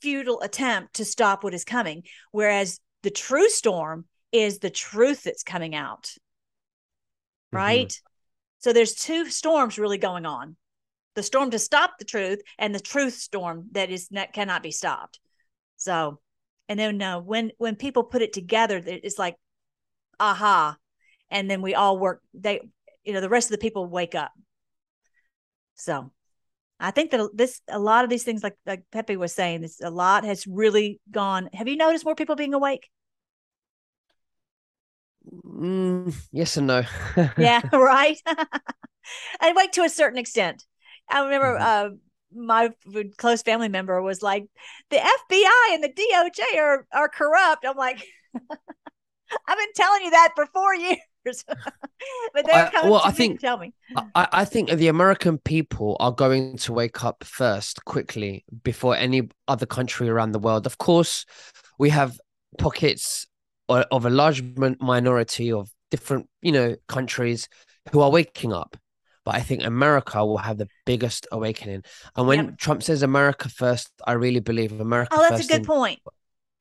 futile 0.00 0.40
attempt 0.40 0.94
to 0.94 1.04
stop 1.04 1.42
what 1.42 1.54
is 1.54 1.64
coming. 1.64 2.04
Whereas 2.30 2.80
the 3.02 3.10
true 3.10 3.48
storm 3.48 4.04
is 4.30 4.60
the 4.60 4.70
truth 4.70 5.24
that's 5.24 5.42
coming 5.42 5.74
out. 5.74 6.04
Mm-hmm. 6.04 7.56
Right. 7.56 7.88
Mm-hmm. 7.88 8.06
So 8.60 8.72
there's 8.72 8.94
two 8.94 9.28
storms 9.30 9.78
really 9.78 9.98
going 9.98 10.26
on: 10.26 10.56
the 11.16 11.24
storm 11.24 11.50
to 11.50 11.58
stop 11.58 11.98
the 11.98 12.04
truth, 12.04 12.40
and 12.56 12.72
the 12.72 12.80
truth 12.80 13.14
storm 13.14 13.66
that 13.72 13.90
is 13.90 14.06
that 14.08 14.32
cannot 14.32 14.62
be 14.62 14.70
stopped. 14.70 15.18
So 15.76 16.20
and 16.68 16.78
then 16.78 17.00
uh, 17.00 17.20
when 17.20 17.52
when 17.58 17.76
people 17.76 18.04
put 18.04 18.22
it 18.22 18.32
together 18.32 18.82
it's 18.84 19.18
like 19.18 19.36
aha. 20.18 20.76
And 21.30 21.50
then 21.50 21.60
we 21.60 21.74
all 21.74 21.98
work 21.98 22.22
they 22.34 22.60
you 23.04 23.12
know 23.12 23.20
the 23.20 23.28
rest 23.28 23.48
of 23.48 23.52
the 23.52 23.58
people 23.58 23.86
wake 23.86 24.14
up. 24.14 24.32
So 25.74 26.10
i 26.78 26.90
think 26.90 27.10
that 27.10 27.30
this 27.32 27.62
a 27.68 27.78
lot 27.78 28.04
of 28.04 28.10
these 28.10 28.22
things 28.22 28.42
like 28.42 28.54
like 28.66 28.82
pepe 28.92 29.16
was 29.16 29.32
saying 29.32 29.62
this 29.62 29.80
a 29.80 29.90
lot 29.90 30.24
has 30.24 30.46
really 30.46 31.00
gone. 31.10 31.48
Have 31.52 31.68
you 31.68 31.76
noticed 31.76 32.04
more 32.04 32.14
people 32.14 32.36
being 32.36 32.54
awake? 32.54 32.88
Mm, 35.44 36.14
yes 36.32 36.56
and 36.56 36.66
no. 36.66 36.82
Yeah 37.38 37.60
right? 37.72 38.20
I 39.40 39.52
wake 39.52 39.72
to 39.72 39.82
a 39.82 39.88
certain 39.88 40.18
extent. 40.18 40.64
I 41.08 41.24
remember 41.24 41.58
mm-hmm. 41.58 41.86
uh 41.86 41.96
my 42.34 42.70
close 43.16 43.42
family 43.42 43.68
member 43.68 44.00
was 44.02 44.22
like, 44.22 44.46
the 44.90 44.96
FBI 44.96 45.74
and 45.74 45.84
the 45.84 45.88
DOJ 45.88 46.60
are 46.60 46.86
are 46.92 47.08
corrupt. 47.08 47.64
I'm 47.64 47.76
like, 47.76 48.02
I've 48.34 49.58
been 49.58 49.72
telling 49.74 50.02
you 50.02 50.10
that 50.10 50.32
for 50.34 50.46
four 50.46 50.74
years. 50.74 50.98
but 52.34 52.46
they're 52.46 52.70
coming 52.70 52.90
well, 52.90 53.00
I 53.04 53.10
think, 53.10 53.40
tell 53.40 53.58
me. 53.58 53.74
I, 54.14 54.28
I 54.30 54.44
think 54.44 54.70
the 54.70 54.86
American 54.86 55.38
people 55.38 55.96
are 55.98 56.12
going 56.12 56.56
to 56.58 56.72
wake 56.72 57.02
up 57.02 57.24
first 57.24 57.84
quickly 57.84 58.44
before 58.62 58.94
any 58.96 59.28
other 59.48 59.66
country 59.66 60.08
around 60.08 60.32
the 60.32 60.38
world. 60.38 60.66
Of 60.66 60.78
course, 60.78 61.26
we 61.80 61.90
have 61.90 62.20
pockets 62.58 63.26
of 63.68 64.06
a 64.06 64.10
large 64.10 64.42
minority 64.80 65.50
of 65.50 65.68
different, 65.90 66.28
you 66.42 66.52
know, 66.52 66.76
countries 66.86 67.48
who 67.90 68.00
are 68.00 68.10
waking 68.10 68.52
up 68.52 68.76
but 69.26 69.34
I 69.34 69.40
think 69.40 69.64
America 69.64 70.24
will 70.24 70.38
have 70.38 70.56
the 70.56 70.68
biggest 70.84 71.26
awakening. 71.32 71.82
And 72.14 72.28
when 72.28 72.44
yep. 72.44 72.58
Trump 72.58 72.84
says 72.84 73.02
America 73.02 73.48
first, 73.48 73.90
I 74.06 74.12
really 74.12 74.38
believe 74.38 74.80
America. 74.80 75.16
Oh, 75.18 75.26
that's 75.28 75.44
a 75.44 75.48
good 75.48 75.62
in, 75.62 75.66
point. 75.66 75.98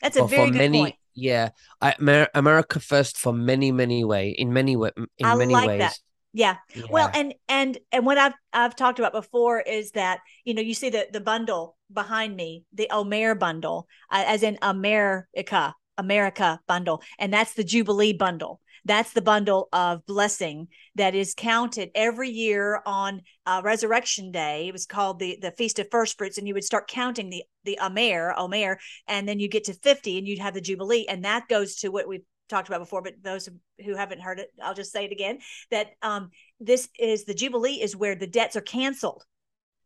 That's 0.01 0.17
a 0.17 0.25
very 0.25 0.49
good 0.49 0.57
many, 0.57 0.79
point. 0.79 0.95
Yeah, 1.13 1.49
I, 1.79 1.93
America 2.33 2.79
first 2.79 3.17
for 3.17 3.31
many, 3.31 3.71
many 3.71 4.03
way 4.03 4.31
in 4.31 4.51
many 4.51 4.75
way 4.75 4.91
in 4.97 5.25
I 5.25 5.35
many 5.35 5.53
like 5.53 5.67
ways. 5.67 5.79
That. 5.79 5.99
Yeah. 6.33 6.55
yeah. 6.73 6.83
Well, 6.89 7.11
and 7.13 7.35
and 7.47 7.77
and 7.91 8.03
what 8.03 8.17
I've 8.17 8.33
I've 8.51 8.75
talked 8.75 8.97
about 8.97 9.13
before 9.13 9.61
is 9.61 9.91
that 9.91 10.19
you 10.43 10.55
know 10.55 10.61
you 10.61 10.73
see 10.73 10.89
the 10.89 11.07
the 11.13 11.21
bundle 11.21 11.77
behind 11.93 12.35
me, 12.35 12.65
the 12.73 12.89
Omer 12.89 13.35
bundle, 13.35 13.87
uh, 14.11 14.23
as 14.25 14.41
in 14.41 14.57
America, 14.63 15.75
America 15.99 16.59
bundle, 16.67 17.03
and 17.19 17.31
that's 17.31 17.53
the 17.53 17.63
Jubilee 17.63 18.13
bundle 18.13 18.59
That's 18.85 19.13
the 19.13 19.21
bundle 19.21 19.67
of 19.73 20.05
blessing 20.05 20.67
that 20.93 21.15
is 21.15 21.33
counted 21.35 21.89
every 21.95 22.29
year 22.29 22.81
on 22.85 23.23
uh, 23.47 23.61
Resurrection 23.63 24.31
Day. 24.31 24.67
It 24.67 24.71
was 24.71 24.85
called 24.85 25.19
the 25.19 25.37
the 25.41 25.51
Feast 25.51 25.79
of 25.79 25.87
First 25.89 26.17
Fruits, 26.17 26.37
and 26.37 26.47
you 26.47 26.53
would 26.53 26.63
start 26.63 26.87
counting 26.87 27.29
the 27.29 27.43
the 27.63 27.79
Omer, 27.81 28.35
Omer, 28.37 28.79
and 29.07 29.27
then 29.27 29.39
you 29.39 29.47
get 29.47 29.63
to 29.65 29.73
fifty, 29.73 30.17
and 30.19 30.27
you'd 30.27 30.39
have 30.39 30.53
the 30.53 30.61
Jubilee, 30.61 31.07
and 31.09 31.25
that 31.25 31.47
goes 31.47 31.77
to 31.77 31.89
what 31.89 32.07
we've 32.07 32.25
talked 32.47 32.67
about 32.67 32.79
before. 32.79 33.01
But 33.01 33.23
those 33.23 33.49
who 33.83 33.95
haven't 33.95 34.21
heard 34.21 34.39
it, 34.39 34.49
I'll 34.61 34.75
just 34.75 34.91
say 34.91 35.05
it 35.05 35.11
again: 35.11 35.39
that 35.71 35.87
um, 36.03 36.29
this 36.59 36.87
is 36.99 37.25
the 37.25 37.33
Jubilee 37.33 37.81
is 37.81 37.95
where 37.95 38.15
the 38.15 38.27
debts 38.27 38.55
are 38.55 38.61
canceled 38.61 39.25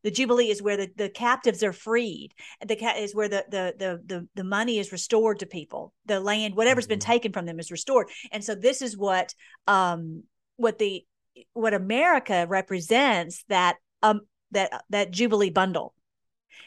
the 0.04 0.12
jubilee 0.12 0.50
is 0.50 0.62
where 0.62 0.78
the, 0.78 0.90
the 0.96 1.10
captives 1.10 1.64
are 1.64 1.74
freed. 1.74 2.34
The 2.66 2.76
cat 2.76 2.98
is 2.98 3.14
where 3.14 3.28
the, 3.28 3.46
the 3.50 3.74
the 3.78 4.02
the 4.06 4.28
the 4.36 4.44
money 4.44 4.80
is 4.80 4.92
restored 4.92 5.40
to 5.40 5.46
people. 5.46 5.94
The 6.06 6.20
land 6.20 6.56
whatever's 6.56 6.86
mm-hmm. 6.86 6.92
been 6.92 7.00
taken 7.00 7.34
from 7.34 7.46
them 7.46 7.60
is 7.60 7.72
restored. 7.72 8.10
And 8.32 8.44
so 8.44 8.56
this 8.56 8.82
is 8.82 8.98
what 8.98 9.34
um 9.68 10.24
what 10.58 10.78
the 10.78 11.06
what 11.54 11.74
america 11.74 12.46
represents 12.50 13.44
that 13.50 13.78
um 14.04 14.22
that 14.52 14.84
that 14.90 15.12
jubilee 15.12 15.50
bundle. 15.50 15.94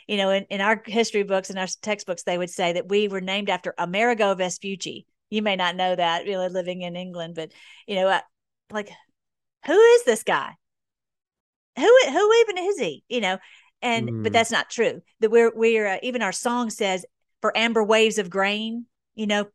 You 0.07 0.17
know 0.19 0.31
in, 0.31 0.45
in 0.51 0.61
our 0.61 0.83
history 0.85 1.23
books 1.23 1.51
and 1.51 1.59
our 1.59 1.69
textbooks 1.81 2.25
they 2.25 2.39
would 2.39 2.51
say 2.51 2.75
that 2.75 2.89
we 2.89 3.09
were 3.09 3.21
named 3.21 3.51
after 3.51 3.75
amerigo 3.79 4.35
vespucci. 4.35 5.07
You 5.31 5.43
may 5.43 5.57
not 5.57 5.77
know 5.77 5.97
that 5.97 6.25
really 6.25 6.49
living 6.49 6.83
in 6.83 6.97
england 6.97 7.35
but 7.35 7.53
you 7.87 7.97
know 7.97 8.09
uh, 8.09 8.21
like 8.71 8.91
who 9.65 9.79
is 9.79 10.05
this 10.05 10.23
guy 10.23 10.53
who 11.77 11.99
who 12.07 12.33
even 12.41 12.59
is 12.59 12.79
he? 12.79 13.05
You 13.09 13.21
know, 13.21 13.39
and 13.81 14.09
mm. 14.09 14.23
but 14.23 14.33
that's 14.33 14.51
not 14.51 14.71
true. 14.71 15.03
That 15.21 15.31
we're 15.31 15.53
we're 15.55 15.87
uh, 15.87 15.99
even 16.03 16.23
our 16.23 16.33
song 16.33 16.71
says 16.71 17.05
for 17.41 17.57
amber 17.57 17.83
waves 17.83 18.19
of 18.19 18.31
grain. 18.31 18.87
You 19.15 19.27
know, 19.27 19.47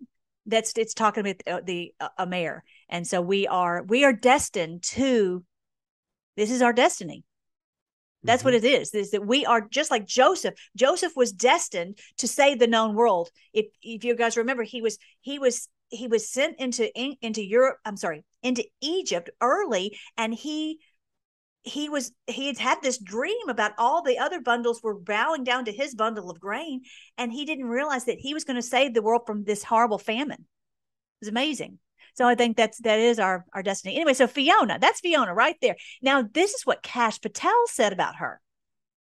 that's 0.45 0.73
it's 0.77 0.93
talking 0.93 1.21
about 1.21 1.37
the, 1.39 1.51
uh, 1.51 1.61
the 1.63 1.93
uh, 1.99 2.09
a 2.17 2.27
mayor, 2.27 2.63
and 2.89 3.07
so 3.07 3.21
we 3.21 3.47
are 3.47 3.83
we 3.83 4.03
are 4.03 4.13
destined 4.13 4.83
to. 4.83 5.43
This 6.35 6.51
is 6.51 6.61
our 6.61 6.73
destiny. 6.73 7.23
That's 8.23 8.41
mm-hmm. 8.41 8.47
what 8.47 8.53
it 8.55 8.63
is. 8.63 8.93
Is 8.93 9.11
that 9.11 9.25
we 9.25 9.45
are 9.45 9.61
just 9.61 9.91
like 9.91 10.05
Joseph. 10.05 10.55
Joseph 10.75 11.13
was 11.15 11.31
destined 11.31 11.99
to 12.17 12.27
save 12.27 12.59
the 12.59 12.67
known 12.67 12.95
world. 12.95 13.29
If 13.53 13.67
if 13.81 14.03
you 14.03 14.15
guys 14.15 14.37
remember, 14.37 14.63
he 14.63 14.81
was 14.81 14.97
he 15.21 15.39
was 15.39 15.67
he 15.89 16.07
was 16.07 16.29
sent 16.29 16.59
into 16.59 16.91
into 17.21 17.43
Europe. 17.43 17.77
I'm 17.85 17.97
sorry, 17.97 18.23
into 18.43 18.65
Egypt 18.81 19.29
early, 19.41 19.97
and 20.17 20.33
he 20.33 20.79
he 21.67 21.89
was 21.89 22.11
he 22.27 22.47
had 22.47 22.57
had 22.57 22.81
this 22.81 22.97
dream 22.97 23.49
about 23.49 23.73
all 23.77 24.01
the 24.01 24.17
other 24.17 24.41
bundles 24.41 24.81
were 24.81 24.95
bowing 24.95 25.43
down 25.43 25.65
to 25.65 25.71
his 25.71 25.95
bundle 25.95 26.29
of 26.29 26.39
grain 26.39 26.81
and 27.17 27.31
he 27.31 27.45
didn't 27.45 27.65
realize 27.65 28.05
that 28.05 28.19
he 28.19 28.33
was 28.33 28.43
going 28.43 28.55
to 28.55 28.61
save 28.61 28.93
the 28.93 29.01
world 29.01 29.23
from 29.25 29.43
this 29.43 29.63
horrible 29.63 29.99
famine. 29.99 30.39
It 30.39 31.21
was 31.21 31.29
amazing. 31.29 31.79
So 32.15 32.27
i 32.27 32.35
think 32.35 32.57
that's 32.57 32.79
that 32.81 32.99
is 32.99 33.19
our 33.19 33.45
our 33.53 33.63
destiny. 33.63 33.95
Anyway 33.95 34.13
so 34.13 34.27
fiona 34.27 34.77
that's 34.79 35.01
fiona 35.01 35.33
right 35.33 35.57
there. 35.61 35.75
Now 36.01 36.21
this 36.21 36.53
is 36.53 36.65
what 36.65 36.83
Kash 36.83 37.21
Patel 37.21 37.67
said 37.67 37.93
about 37.93 38.17
her 38.17 38.39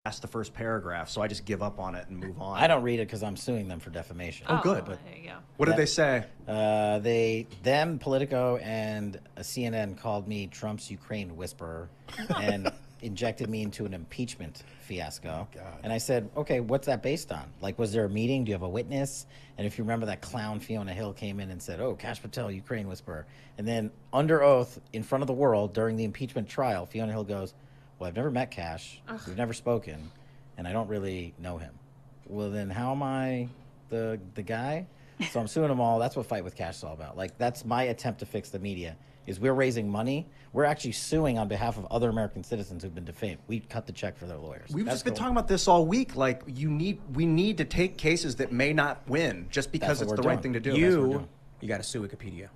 that's 0.07 0.19
the 0.19 0.27
first 0.27 0.53
paragraph, 0.53 1.09
so 1.09 1.21
I 1.21 1.27
just 1.27 1.43
give 1.43 1.61
up 1.61 1.79
on 1.79 1.93
it 1.93 2.07
and 2.07 2.17
move 2.17 2.41
on. 2.41 2.57
I 2.57 2.67
don't 2.67 2.81
read 2.81 3.01
it 3.01 3.07
because 3.07 3.23
I'm 3.23 3.35
suing 3.35 3.67
them 3.67 3.81
for 3.81 3.89
defamation. 3.89 4.45
Oh, 4.47 4.61
good. 4.63 4.85
But 4.85 5.03
there 5.03 5.17
you 5.17 5.29
go. 5.29 5.35
What 5.57 5.65
did 5.65 5.75
they 5.75 5.85
say? 5.85 6.23
Uh, 6.47 6.99
they, 6.99 7.45
them, 7.63 7.99
Politico, 7.99 8.55
and 8.57 9.19
CNN 9.39 9.99
called 9.99 10.25
me 10.25 10.47
Trump's 10.47 10.89
Ukraine 10.89 11.35
whisperer, 11.35 11.89
and 12.41 12.71
injected 13.01 13.49
me 13.49 13.63
into 13.63 13.85
an 13.85 13.93
impeachment 13.93 14.63
fiasco. 14.79 15.45
Oh, 15.57 15.61
and 15.83 15.91
I 15.91 15.97
said, 15.97 16.29
okay, 16.37 16.61
what's 16.61 16.87
that 16.87 17.03
based 17.03 17.33
on? 17.33 17.43
Like, 17.59 17.77
was 17.77 17.91
there 17.91 18.05
a 18.05 18.09
meeting? 18.09 18.45
Do 18.45 18.51
you 18.51 18.55
have 18.55 18.63
a 18.63 18.69
witness? 18.69 19.25
And 19.57 19.67
if 19.67 19.77
you 19.77 19.83
remember, 19.83 20.05
that 20.05 20.21
clown 20.21 20.61
Fiona 20.61 20.93
Hill 20.93 21.11
came 21.11 21.41
in 21.41 21.51
and 21.51 21.61
said, 21.61 21.81
oh, 21.81 21.95
Kash 21.95 22.21
Patel, 22.21 22.49
Ukraine 22.49 22.87
whisperer. 22.87 23.25
And 23.57 23.67
then 23.67 23.91
under 24.13 24.41
oath, 24.41 24.79
in 24.93 25.03
front 25.03 25.21
of 25.21 25.27
the 25.27 25.33
world 25.33 25.73
during 25.73 25.97
the 25.97 26.05
impeachment 26.05 26.47
trial, 26.47 26.85
Fiona 26.85 27.11
Hill 27.11 27.25
goes 27.25 27.53
well, 27.99 28.07
I've 28.07 28.15
never 28.15 28.31
met 28.31 28.51
Kash. 28.51 29.01
Ugh. 29.07 29.19
We've 29.27 29.37
never 29.37 29.53
spoken, 29.53 30.11
and 30.57 30.67
I 30.67 30.73
don't 30.73 30.87
really 30.87 31.33
know 31.39 31.57
him. 31.57 31.73
Well, 32.27 32.49
then 32.49 32.69
how 32.69 32.91
am 32.91 33.03
I 33.03 33.47
the 33.89 34.19
the 34.35 34.43
guy? 34.43 34.87
So 35.31 35.39
I'm 35.39 35.47
suing 35.47 35.69
them 35.69 35.79
all. 35.79 35.97
That's 35.97 36.15
what 36.15 36.27
Fight 36.27 36.43
with 36.43 36.55
Kash 36.55 36.77
is 36.77 36.83
all 36.83 36.93
about. 36.93 37.17
Like 37.17 37.37
that's 37.37 37.65
my 37.65 37.83
attempt 37.83 38.19
to 38.19 38.25
fix 38.25 38.49
the 38.49 38.59
media. 38.59 38.95
Is 39.25 39.41
we're 39.41 39.53
raising 39.53 39.89
money. 39.89 40.25
We're 40.53 40.63
actually 40.63 40.93
suing 40.93 41.37
on 41.37 41.49
behalf 41.49 41.77
of 41.77 41.85
other 41.91 42.09
American 42.09 42.45
citizens 42.45 42.81
who've 42.81 42.95
been 42.95 43.03
defamed. 43.03 43.39
We 43.47 43.59
cut 43.59 43.85
the 43.85 43.91
check 43.91 44.17
for 44.17 44.25
their 44.25 44.37
lawyers. 44.37 44.69
We've 44.71 44.85
that's 44.85 44.95
just 44.95 45.05
been 45.05 45.13
cool. 45.13 45.19
talking 45.19 45.33
about 45.33 45.49
this 45.49 45.67
all 45.67 45.85
week. 45.85 46.15
Like 46.15 46.43
you 46.47 46.69
need, 46.69 47.01
we 47.13 47.25
need 47.25 47.57
to 47.57 47.65
take 47.65 47.97
cases 47.97 48.37
that 48.37 48.53
may 48.53 48.71
not 48.71 49.01
win 49.09 49.47
just 49.49 49.73
because 49.73 50.01
it's 50.01 50.11
the 50.11 50.17
doing. 50.17 50.27
right 50.29 50.41
thing 50.41 50.53
to 50.53 50.61
do. 50.61 50.77
You, 50.77 51.27
you 51.59 51.67
got 51.67 51.77
to 51.77 51.83
sue 51.83 52.01
Wikipedia. 52.07 52.47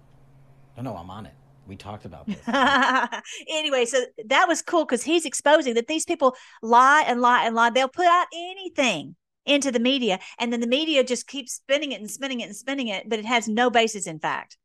No, 0.77 0.84
no, 0.84 0.95
I'm 0.95 1.10
on 1.10 1.25
it. 1.25 1.34
We 1.67 1.76
talked 1.76 2.06
about 2.06 2.28
this. 2.28 2.39
anyway, 3.50 3.86
so 3.86 4.04
that 4.26 4.47
was 4.47 4.62
cool 4.62 4.86
because 4.86 5.04
he's 5.04 5.26
exposing 5.26 5.76
that 5.76 5.88
these 5.88 6.06
people 6.06 6.36
lie 6.62 7.04
and 7.08 7.21
lie 7.21 7.45
and 7.45 7.56
lie. 7.56 7.69
They'll 7.69 7.88
put 7.88 8.08
out 8.08 8.28
anything 8.34 9.15
into 9.45 9.71
the 9.71 9.80
media, 9.80 10.19
and 10.39 10.52
then 10.52 10.60
the 10.60 10.67
media 10.67 11.04
just 11.04 11.28
keeps 11.28 11.54
spinning 11.54 11.91
it 11.91 12.02
and 12.02 12.10
spinning 12.10 12.41
it 12.41 12.45
and 12.45 12.56
spinning 12.56 12.88
it, 12.88 13.10
but 13.10 13.19
it 13.19 13.26
has 13.26 13.47
no 13.47 13.69
basis 13.69 14.08
in 14.08 14.19
fact. 14.19 14.58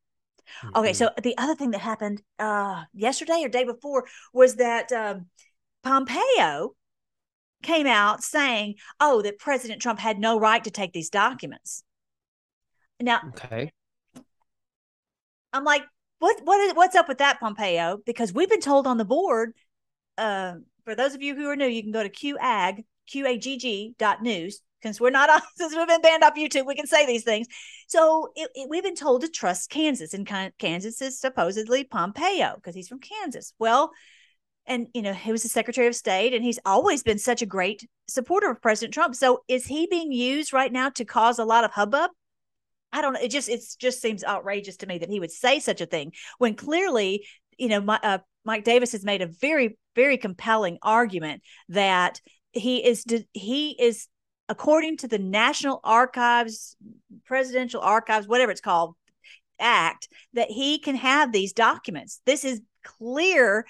Mm-hmm. 0.63 0.79
Okay, 0.79 0.93
so 0.93 1.11
the 1.23 1.37
other 1.39 1.55
thing 1.55 1.71
that 1.73 1.81
happened 1.81 2.23
uh, 2.39 2.85
yesterday 2.95 3.43
or 3.43 3.49
day 3.49 3.65
before 3.65 4.07
was 4.33 4.57
that 4.57 4.93
um, 4.93 5.27
Pompeo 5.83 6.75
came 7.63 7.87
out 7.87 8.23
saying, 8.23 8.75
"Oh, 9.01 9.23
that 9.23 9.39
President 9.39 9.83
Trump 9.83 9.99
had 9.99 10.19
no 10.19 10.39
right 10.39 10.63
to 10.65 10.71
take 10.71 10.93
these 10.93 11.11
documents." 11.11 11.83
Now, 13.01 13.21
okay, 13.29 13.73
I'm 15.53 15.65
like, 15.65 15.85
what 16.19 16.41
what 16.45 16.61
is 16.61 16.75
what's 16.75 16.97
up 16.97 17.09
with 17.09 17.19
that, 17.19 17.41
Pompeo? 17.41 17.99
Because 18.05 18.33
we've 18.33 18.51
been 18.51 18.61
told 18.61 18.87
on 18.87 18.99
the 18.99 19.05
board. 19.05 19.53
Uh, 20.19 20.55
for 20.85 20.95
those 20.95 21.15
of 21.15 21.23
you 21.23 21.35
who 21.35 21.49
are 21.49 21.57
new, 21.57 21.67
you 21.67 21.83
can 21.83 21.93
go 21.93 22.03
to 22.03 22.11
QAG 22.11 22.85
QAGG 23.13 23.97
dot 23.99 24.23
news 24.23 24.63
since 24.83 25.01
we're 25.01 25.11
not 25.11 25.31
on, 25.31 25.41
since 25.57 25.75
we've 25.75 25.87
been 25.87 26.01
banned 26.01 26.23
off 26.23 26.35
YouTube, 26.35 26.67
we 26.67 26.75
can 26.75 26.87
say 26.87 27.07
these 27.07 27.25
things. 27.25 27.47
So 27.89 28.31
it, 28.37 28.51
it, 28.55 28.69
we've 28.71 28.83
been 28.83 28.95
told 28.95 29.23
to 29.23 29.29
trust 29.29 29.71
Kansas, 29.71 30.15
and 30.15 30.29
Kansas 30.59 31.01
is 31.03 31.21
supposedly 31.21 31.85
Pompeo 31.85 32.55
because 32.57 32.75
he's 32.75 32.89
from 32.89 33.01
Kansas. 33.01 33.53
Well, 33.59 33.91
and 34.67 34.89
you 34.95 35.03
know 35.03 35.13
he 35.13 35.33
was 35.33 35.43
the 35.43 35.49
Secretary 35.49 35.87
of 35.87 35.95
State, 35.95 36.35
and 36.35 36.45
he's 36.45 36.59
always 36.65 37.03
been 37.03 37.19
such 37.19 37.43
a 37.43 37.47
great 37.47 37.89
supporter 38.09 38.51
of 38.51 38.63
President 38.63 38.95
Trump. 38.95 39.15
So 39.15 39.43
is 39.49 39.67
he 39.67 39.87
being 39.87 40.13
used 40.13 40.53
right 40.53 40.73
now 40.73 40.91
to 40.91 41.05
cause 41.05 41.39
a 41.39 41.45
lot 41.45 41.65
of 41.65 41.73
hubbub? 41.73 42.11
I 42.97 43.03
don't 43.03 43.13
know. 43.13 43.21
It 43.21 43.31
just 43.31 43.51
it 43.51 43.63
just 43.79 44.01
seems 44.01 44.25
outrageous 44.25 44.79
to 44.79 44.87
me 44.87 44.97
that 44.97 45.11
he 45.11 45.21
would 45.21 45.31
say 45.31 45.61
such 45.61 45.83
a 45.83 45.87
thing 45.87 46.13
when 46.39 46.55
clearly, 46.55 47.27
you 47.59 47.69
know, 47.69 47.83
my, 47.83 48.01
uh, 48.03 48.19
Mike 48.43 48.65
Davis 48.65 48.93
has 48.93 49.05
made 49.05 49.21
a 49.21 49.27
very 49.27 49.77
very 49.95 50.17
compelling 50.17 50.79
argument 50.81 51.43
that 51.69 52.23
he 52.53 52.83
is 52.83 53.05
he 53.35 53.77
is 53.79 54.09
according 54.49 54.97
to 54.99 55.09
the 55.09 55.19
National 55.19 55.81
Archives, 55.85 56.75
Presidential 57.27 57.83
Archives, 57.83 58.27
whatever 58.27 58.51
it's 58.51 58.63
called, 58.63 58.95
Act, 59.61 60.09
that 60.33 60.51
he 60.51 60.79
can 60.79 60.97
have 60.97 61.33
these 61.33 61.53
documents. 61.53 62.23
This 62.25 62.45
is 62.45 62.63
clear 62.83 63.67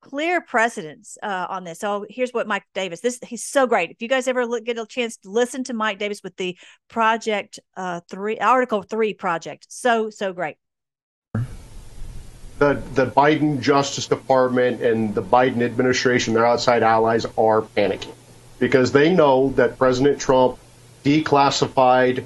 clear 0.00 0.40
precedence 0.40 1.18
uh, 1.22 1.46
on 1.48 1.64
this. 1.64 1.78
So 1.78 2.06
here's 2.08 2.30
what 2.32 2.46
Mike 2.46 2.64
Davis. 2.74 3.00
This 3.00 3.18
he's 3.22 3.44
so 3.44 3.66
great. 3.66 3.90
If 3.90 4.02
you 4.02 4.08
guys 4.08 4.28
ever 4.28 4.46
look, 4.46 4.64
get 4.64 4.78
a 4.78 4.86
chance 4.86 5.16
to 5.18 5.30
listen 5.30 5.64
to 5.64 5.74
Mike 5.74 5.98
Davis 5.98 6.22
with 6.22 6.36
the 6.36 6.58
Project 6.88 7.60
uh, 7.76 8.00
Three 8.08 8.38
Article 8.38 8.82
Three 8.82 9.14
project, 9.14 9.66
so 9.68 10.10
so 10.10 10.32
great. 10.32 10.56
The 11.32 12.82
the 12.94 13.06
Biden 13.06 13.60
Justice 13.60 14.06
Department 14.06 14.82
and 14.82 15.14
the 15.14 15.22
Biden 15.22 15.62
administration, 15.62 16.34
their 16.34 16.46
outside 16.46 16.82
allies, 16.82 17.24
are 17.38 17.62
panicking 17.62 18.14
because 18.58 18.92
they 18.92 19.12
know 19.12 19.50
that 19.50 19.78
President 19.78 20.20
Trump 20.20 20.58
declassified 21.04 22.24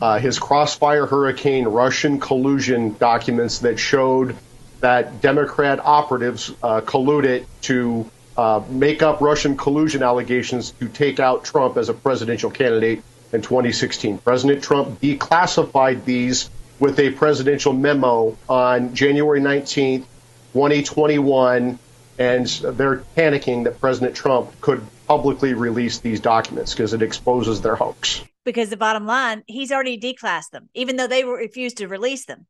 uh, 0.00 0.18
his 0.18 0.38
Crossfire 0.38 1.06
Hurricane 1.06 1.66
Russian 1.66 2.18
collusion 2.18 2.94
documents 2.98 3.60
that 3.60 3.78
showed 3.78 4.36
that 4.80 5.20
Democrat 5.20 5.80
operatives 5.80 6.52
uh, 6.62 6.80
colluded 6.82 7.46
to 7.62 8.10
uh, 8.36 8.62
make 8.68 9.02
up 9.02 9.20
Russian 9.20 9.56
collusion 9.56 10.02
allegations 10.02 10.72
to 10.72 10.88
take 10.88 11.20
out 11.20 11.44
Trump 11.44 11.76
as 11.76 11.88
a 11.88 11.94
presidential 11.94 12.50
candidate 12.50 13.02
in 13.32 13.42
2016. 13.42 14.18
President 14.18 14.62
Trump 14.62 15.00
declassified 15.00 16.04
these 16.04 16.50
with 16.80 16.98
a 16.98 17.10
presidential 17.12 17.72
memo 17.72 18.36
on 18.48 18.94
January 18.94 19.40
19th, 19.40 20.04
2021, 20.52 21.78
and 22.18 22.46
they're 22.46 22.98
panicking 23.16 23.64
that 23.64 23.80
President 23.80 24.14
Trump 24.14 24.50
could 24.60 24.84
publicly 25.06 25.54
release 25.54 25.98
these 25.98 26.20
documents 26.20 26.72
because 26.72 26.92
it 26.92 27.02
exposes 27.02 27.60
their 27.60 27.76
hoax. 27.76 28.22
Because 28.44 28.70
the 28.70 28.76
bottom 28.76 29.06
line, 29.06 29.42
he's 29.46 29.72
already 29.72 29.98
declassed 29.98 30.50
them, 30.50 30.68
even 30.74 30.96
though 30.96 31.06
they 31.06 31.24
refused 31.24 31.78
to 31.78 31.88
release 31.88 32.26
them 32.26 32.46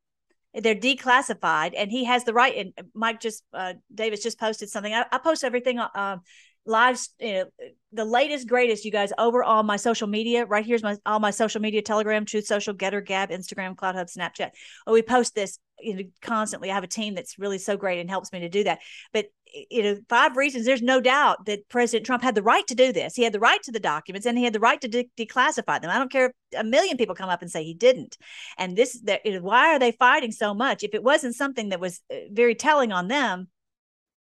they're 0.55 0.75
declassified 0.75 1.73
and 1.77 1.91
he 1.91 2.05
has 2.05 2.25
the 2.25 2.33
right 2.33 2.57
and 2.57 2.73
mike 2.95 3.21
just 3.21 3.43
uh, 3.53 3.75
davis 3.93 4.23
just 4.23 4.39
posted 4.39 4.69
something. 4.71 4.95
I, 4.95 5.05
I 5.11 5.19
post 5.19 5.45
everything 5.45 5.79
uh, 5.79 6.19
lives 6.67 7.11
you 7.19 7.33
know, 7.33 7.45
the 7.93 8.05
latest 8.05 8.49
greatest 8.49 8.85
you 8.85 8.91
guys 8.91 9.13
over 9.19 9.45
on 9.45 9.67
my 9.67 9.77
social 9.77 10.09
media. 10.09 10.47
Right 10.47 10.65
here's 10.65 10.83
my 10.83 10.97
all 11.05 11.21
my 11.21 11.31
social 11.31 11.61
media 11.61 11.83
telegram 11.83 12.25
truth 12.25 12.47
social 12.47 12.75
GETTR 12.75 13.05
gab 13.05 13.31
instagram 13.31 13.75
CloutHub 13.75 14.15
snapchat 14.15 14.51
we 14.87 15.03
post 15.03 15.35
this 15.35 15.59
you 15.81 15.97
know 15.97 16.03
constantly. 16.23 16.71
I 16.71 16.75
have 16.75 16.85
a 16.85 16.89
team 16.89 17.15
that's 17.15 17.39
really 17.39 17.59
so 17.59 17.77
great 17.77 18.01
and 18.01 18.09
helps 18.09 18.33
me 18.33 18.41
to 18.41 18.49
do 18.49 18.65
that. 18.65 18.81
But 19.13 19.27
you 19.71 19.83
know 19.83 19.99
five 20.09 20.37
reasons 20.37 20.65
there's 20.65 20.83
no 20.83 21.01
doubt 21.01 21.47
that 21.47 21.69
president 21.69 22.07
trump 22.07 22.23
had 22.23 22.35
the 22.35 22.43
right 22.43 22.67
to 22.67 22.75
do 22.75 22.93
this. 22.93 23.15
He 23.15 23.23
had 23.23 23.33
the 23.33 23.41
right 23.41 23.63
to 23.65 23.73
the 23.73 23.81
documents 23.81 24.27
and 24.27 24.39
he 24.39 24.45
had 24.45 24.53
the 24.53 24.61
right 24.61 24.81
to 24.81 24.89
de- 24.89 25.11
declassify 25.19 25.81
them. 25.81 25.91
I 25.91 25.99
don't 25.99 26.11
care 26.11 26.27
if 26.27 26.33
a 26.59 26.65
million 26.65 26.97
people 26.97 27.15
come 27.15 27.31
up 27.31 27.43
and 27.43 27.51
say 27.51 27.65
he 27.65 27.75
didn't. 27.75 28.17
And 28.59 28.77
this 28.77 29.01
that 29.03 29.21
why 29.43 29.75
are 29.75 29.79
they 29.79 29.93
fighting 29.93 30.33
so 30.33 30.55
much? 30.55 30.83
If 30.83 30.95
it 30.95 31.03
wasn't 31.03 31.35
something 31.35 31.69
that 31.69 31.81
was 31.81 32.01
uh, 32.11 32.17
very 32.33 32.55
telling 32.55 32.93
on 32.93 33.09
them 33.09 33.49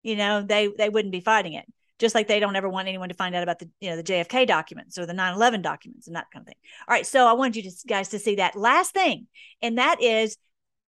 you 0.05 0.15
know 0.15 0.43
they 0.43 0.69
they 0.77 0.87
wouldn't 0.87 1.11
be 1.11 1.19
fighting 1.19 1.53
it 1.53 1.65
just 1.99 2.15
like 2.15 2.27
they 2.27 2.39
don't 2.39 2.55
ever 2.55 2.69
want 2.69 2.87
anyone 2.87 3.09
to 3.09 3.15
find 3.15 3.35
out 3.35 3.43
about 3.43 3.59
the 3.59 3.69
you 3.79 3.89
know 3.89 3.95
the 3.95 4.03
JFK 4.03 4.45
documents 4.47 4.97
or 4.97 5.05
the 5.05 5.13
9/11 5.13 5.61
documents 5.61 6.07
and 6.07 6.15
that 6.15 6.27
kind 6.31 6.43
of 6.43 6.47
thing. 6.47 6.57
All 6.87 6.93
right, 6.93 7.05
so 7.05 7.27
I 7.27 7.33
wanted 7.33 7.57
you 7.57 7.71
to, 7.71 7.77
guys 7.87 8.09
to 8.09 8.19
see 8.19 8.35
that 8.35 8.55
last 8.55 8.93
thing, 8.93 9.27
and 9.61 9.77
that 9.77 10.01
is 10.01 10.37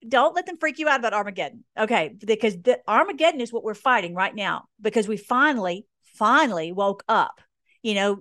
don't 0.07 0.35
let 0.35 0.45
them 0.45 0.57
freak 0.57 0.79
you 0.79 0.87
out 0.87 0.99
about 0.99 1.13
Armageddon. 1.13 1.63
Okay, 1.77 2.15
because 2.25 2.59
the 2.61 2.79
Armageddon 2.87 3.41
is 3.41 3.51
what 3.51 3.63
we're 3.63 3.73
fighting 3.73 4.13
right 4.13 4.33
now 4.33 4.65
because 4.81 5.07
we 5.07 5.17
finally 5.17 5.85
finally 6.15 6.71
woke 6.71 7.03
up. 7.07 7.41
You 7.81 7.95
know, 7.95 8.17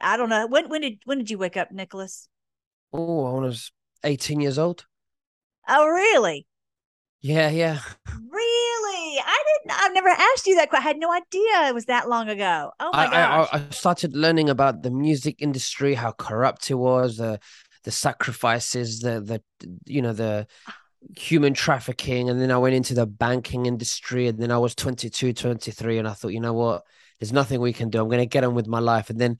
I 0.00 0.16
don't 0.16 0.28
know 0.28 0.46
when 0.46 0.68
when 0.68 0.80
did 0.80 0.98
when 1.04 1.18
did 1.18 1.30
you 1.30 1.38
wake 1.38 1.56
up, 1.56 1.72
Nicholas? 1.72 2.28
Oh, 2.92 3.24
I 3.36 3.40
was 3.40 3.72
18 4.04 4.40
years 4.40 4.58
old. 4.58 4.84
Oh, 5.68 5.86
really? 5.86 6.46
Yeah, 7.22 7.50
yeah. 7.50 7.78
Really? 8.08 9.18
I 9.20 9.44
didn't. 9.46 9.80
I've 9.80 9.94
never 9.94 10.08
asked 10.08 10.46
you 10.46 10.56
that. 10.56 10.68
I 10.72 10.80
had 10.80 10.98
no 10.98 11.12
idea 11.12 11.68
it 11.68 11.74
was 11.74 11.84
that 11.86 12.08
long 12.08 12.28
ago. 12.28 12.72
Oh 12.80 12.90
my 12.92 13.06
I, 13.06 13.10
gosh! 13.10 13.48
I, 13.52 13.58
I 13.58 13.62
started 13.70 14.16
learning 14.16 14.50
about 14.50 14.82
the 14.82 14.90
music 14.90 15.36
industry, 15.38 15.94
how 15.94 16.10
corrupt 16.12 16.70
it 16.70 16.74
was, 16.74 17.18
the 17.18 17.38
the 17.84 17.92
sacrifices, 17.92 19.00
the 19.00 19.20
the 19.20 19.42
you 19.86 20.02
know 20.02 20.12
the 20.12 20.48
human 21.16 21.54
trafficking, 21.54 22.28
and 22.28 22.40
then 22.40 22.50
I 22.50 22.58
went 22.58 22.74
into 22.74 22.94
the 22.94 23.06
banking 23.06 23.66
industry, 23.66 24.26
and 24.26 24.38
then 24.38 24.50
I 24.50 24.58
was 24.58 24.74
22, 24.74 25.32
23, 25.32 25.98
and 25.98 26.08
I 26.08 26.12
thought, 26.12 26.32
you 26.32 26.40
know 26.40 26.54
what? 26.54 26.82
There's 27.20 27.32
nothing 27.32 27.60
we 27.60 27.72
can 27.72 27.88
do. 27.88 28.00
I'm 28.00 28.08
going 28.08 28.18
to 28.18 28.26
get 28.26 28.44
on 28.44 28.54
with 28.54 28.66
my 28.66 28.80
life, 28.80 29.10
and 29.10 29.18
then 29.20 29.38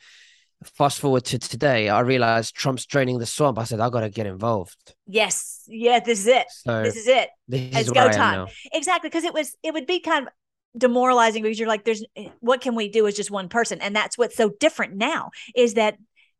fast 0.64 1.01
forward 1.01 1.25
to 1.27 1.38
today, 1.38 1.88
I 1.88 2.01
realized 2.01 2.55
Trump's 2.55 2.87
draining 2.87 3.18
the 3.18 3.27
swamp. 3.27 3.59
I 3.59 3.64
said, 3.64 3.81
I 3.81 3.90
got 3.90 4.01
to 4.01 4.11
get 4.11 4.27
involved. 4.27 4.94
Yes. 5.07 5.64
Yeah, 5.66 6.01
this 6.01 6.20
is 6.20 6.27
it. 6.27 6.46
So 6.51 6.83
this 6.83 6.96
is 6.96 7.07
it. 7.07 7.29
This 7.48 7.61
it's 7.72 7.88
is 7.88 7.90
go 7.90 8.11
time. 8.11 8.48
Exactly. 8.72 9.09
Because 9.09 9.25
it 9.25 9.35
was, 9.35 9.57
it 9.62 9.72
would 9.72 9.87
be 9.87 10.01
kind 10.01 10.27
of 10.27 10.33
demoralizing 10.77 11.42
because 11.42 11.59
you're 11.59 11.68
like, 11.68 11.85
there's 11.85 12.05
what 12.40 12.61
can 12.61 12.75
we 12.75 12.88
do 12.88 13.07
as 13.07 13.14
just 13.14 13.31
one 13.31 13.48
person? 13.48 13.81
And 13.81 13.94
that's 13.94 14.16
what's 14.16 14.37
so 14.37 14.51
different 14.61 14.96
now 14.96 15.31
is 15.55 15.75
that 15.75 15.96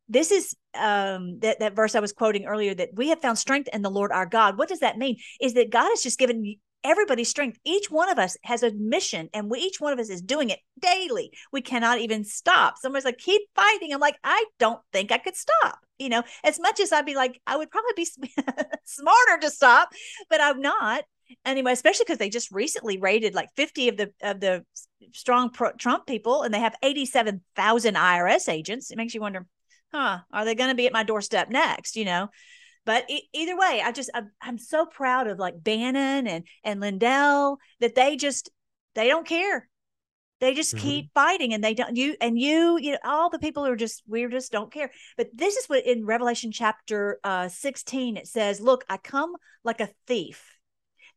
this 0.09 0.31
is 0.31 0.55
um 0.77 1.39
that, 1.39 1.59
that 1.59 1.75
verse 1.75 1.95
I 1.95 1.99
was 1.99 2.11
quoting 2.11 2.45
earlier 2.45 2.73
that 2.75 2.89
we 2.93 3.09
have 3.09 3.21
found 3.21 3.37
strength 3.37 3.69
in 3.71 3.83
the 3.83 3.91
Lord 3.91 4.11
our 4.11 4.25
God. 4.25 4.57
What 4.57 4.69
does 4.69 4.79
that 4.79 4.97
mean? 4.97 5.17
Is 5.39 5.53
that 5.53 5.69
God 5.69 5.89
has 5.89 6.03
just 6.03 6.19
given 6.19 6.57
everybody's 6.83 7.29
strength. 7.29 7.59
Each 7.63 7.89
one 7.89 8.09
of 8.09 8.19
us 8.19 8.37
has 8.43 8.63
a 8.63 8.71
mission 8.71 9.29
and 9.33 9.49
we, 9.49 9.59
each 9.59 9.79
one 9.79 9.93
of 9.93 9.99
us 9.99 10.09
is 10.09 10.21
doing 10.21 10.49
it 10.49 10.59
daily. 10.79 11.31
We 11.51 11.61
cannot 11.61 11.99
even 11.99 12.23
stop. 12.23 12.77
Somebody's 12.77 13.05
like, 13.05 13.17
keep 13.17 13.41
fighting. 13.55 13.93
I'm 13.93 13.99
like, 13.99 14.17
I 14.23 14.45
don't 14.59 14.81
think 14.91 15.11
I 15.11 15.17
could 15.17 15.35
stop. 15.35 15.79
You 15.97 16.09
know, 16.09 16.23
as 16.43 16.59
much 16.59 16.79
as 16.79 16.91
I'd 16.91 17.05
be 17.05 17.15
like, 17.15 17.39
I 17.47 17.57
would 17.57 17.69
probably 17.69 17.93
be 17.95 18.33
smarter 18.85 19.37
to 19.41 19.49
stop, 19.49 19.89
but 20.29 20.41
I'm 20.41 20.59
not. 20.59 21.03
Anyway, 21.45 21.71
especially 21.71 22.05
because 22.05 22.17
they 22.17 22.29
just 22.29 22.51
recently 22.51 22.97
raided 22.97 23.33
like 23.33 23.49
50 23.55 23.89
of 23.89 23.97
the 23.97 24.11
of 24.21 24.39
the 24.39 24.65
strong 25.13 25.49
pro- 25.49 25.71
Trump 25.73 26.05
people, 26.05 26.43
and 26.43 26.53
they 26.53 26.59
have 26.59 26.75
87,000 26.83 27.95
IRS 27.95 28.49
agents. 28.49 28.91
It 28.91 28.97
makes 28.97 29.13
you 29.13 29.21
wonder, 29.21 29.45
huh? 29.91 30.19
Are 30.31 30.45
they 30.45 30.55
going 30.55 30.69
to 30.69 30.75
be 30.75 30.85
at 30.85 30.93
my 30.93 31.03
doorstep 31.03 31.49
next? 31.49 31.95
You 31.95 32.05
know, 32.05 32.29
but 32.85 33.09
e- 33.09 33.29
either 33.33 33.57
way, 33.57 33.81
I 33.83 33.91
just 33.91 34.09
I'm, 34.13 34.31
I'm 34.41 34.57
so 34.57 34.85
proud 34.85 35.27
of 35.27 35.39
like 35.39 35.63
Bannon 35.63 36.27
and 36.27 36.45
and 36.63 36.79
Lindell 36.79 37.57
that 37.79 37.95
they 37.95 38.15
just 38.15 38.49
they 38.95 39.07
don't 39.07 39.27
care. 39.27 39.69
They 40.39 40.53
just 40.53 40.75
mm-hmm. 40.75 40.85
keep 40.85 41.13
fighting 41.13 41.53
and 41.53 41.63
they 41.63 41.73
don't 41.73 41.95
you 41.95 42.17
and 42.19 42.37
you, 42.37 42.77
you 42.77 42.91
know, 42.91 42.97
all 43.05 43.29
the 43.29 43.39
people 43.39 43.65
are 43.65 43.75
just 43.75 44.03
we 44.07 44.27
just 44.27 44.51
don't 44.51 44.71
care. 44.71 44.91
But 45.15 45.29
this 45.33 45.55
is 45.55 45.67
what 45.67 45.85
in 45.85 46.05
Revelation 46.05 46.51
chapter 46.51 47.19
uh 47.23 47.47
16 47.47 48.17
it 48.17 48.27
says, 48.27 48.59
Look, 48.59 48.83
I 48.89 48.97
come 48.97 49.33
like 49.63 49.79
a 49.79 49.89
thief. 50.07 50.57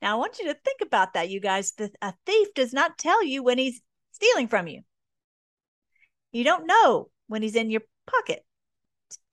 Now 0.01 0.17
I 0.17 0.19
want 0.19 0.39
you 0.39 0.47
to 0.47 0.55
think 0.55 0.81
about 0.83 1.15
that, 1.15 1.31
you 1.31 1.41
guys. 1.41 1.73
The, 1.73 1.91
a 2.01 2.15
thief 2.25 2.49
does 2.55 2.73
not 2.73 2.99
tell 2.99 3.25
you 3.25 3.43
when 3.43 3.59
he's 3.59 3.81
stealing 4.13 4.47
from 4.47 4.69
you. 4.69 4.83
You 6.31 6.45
don't 6.45 6.67
know 6.67 7.09
when 7.27 7.43
he's 7.43 7.57
in 7.57 7.71
your 7.71 7.83
pocket, 8.07 8.45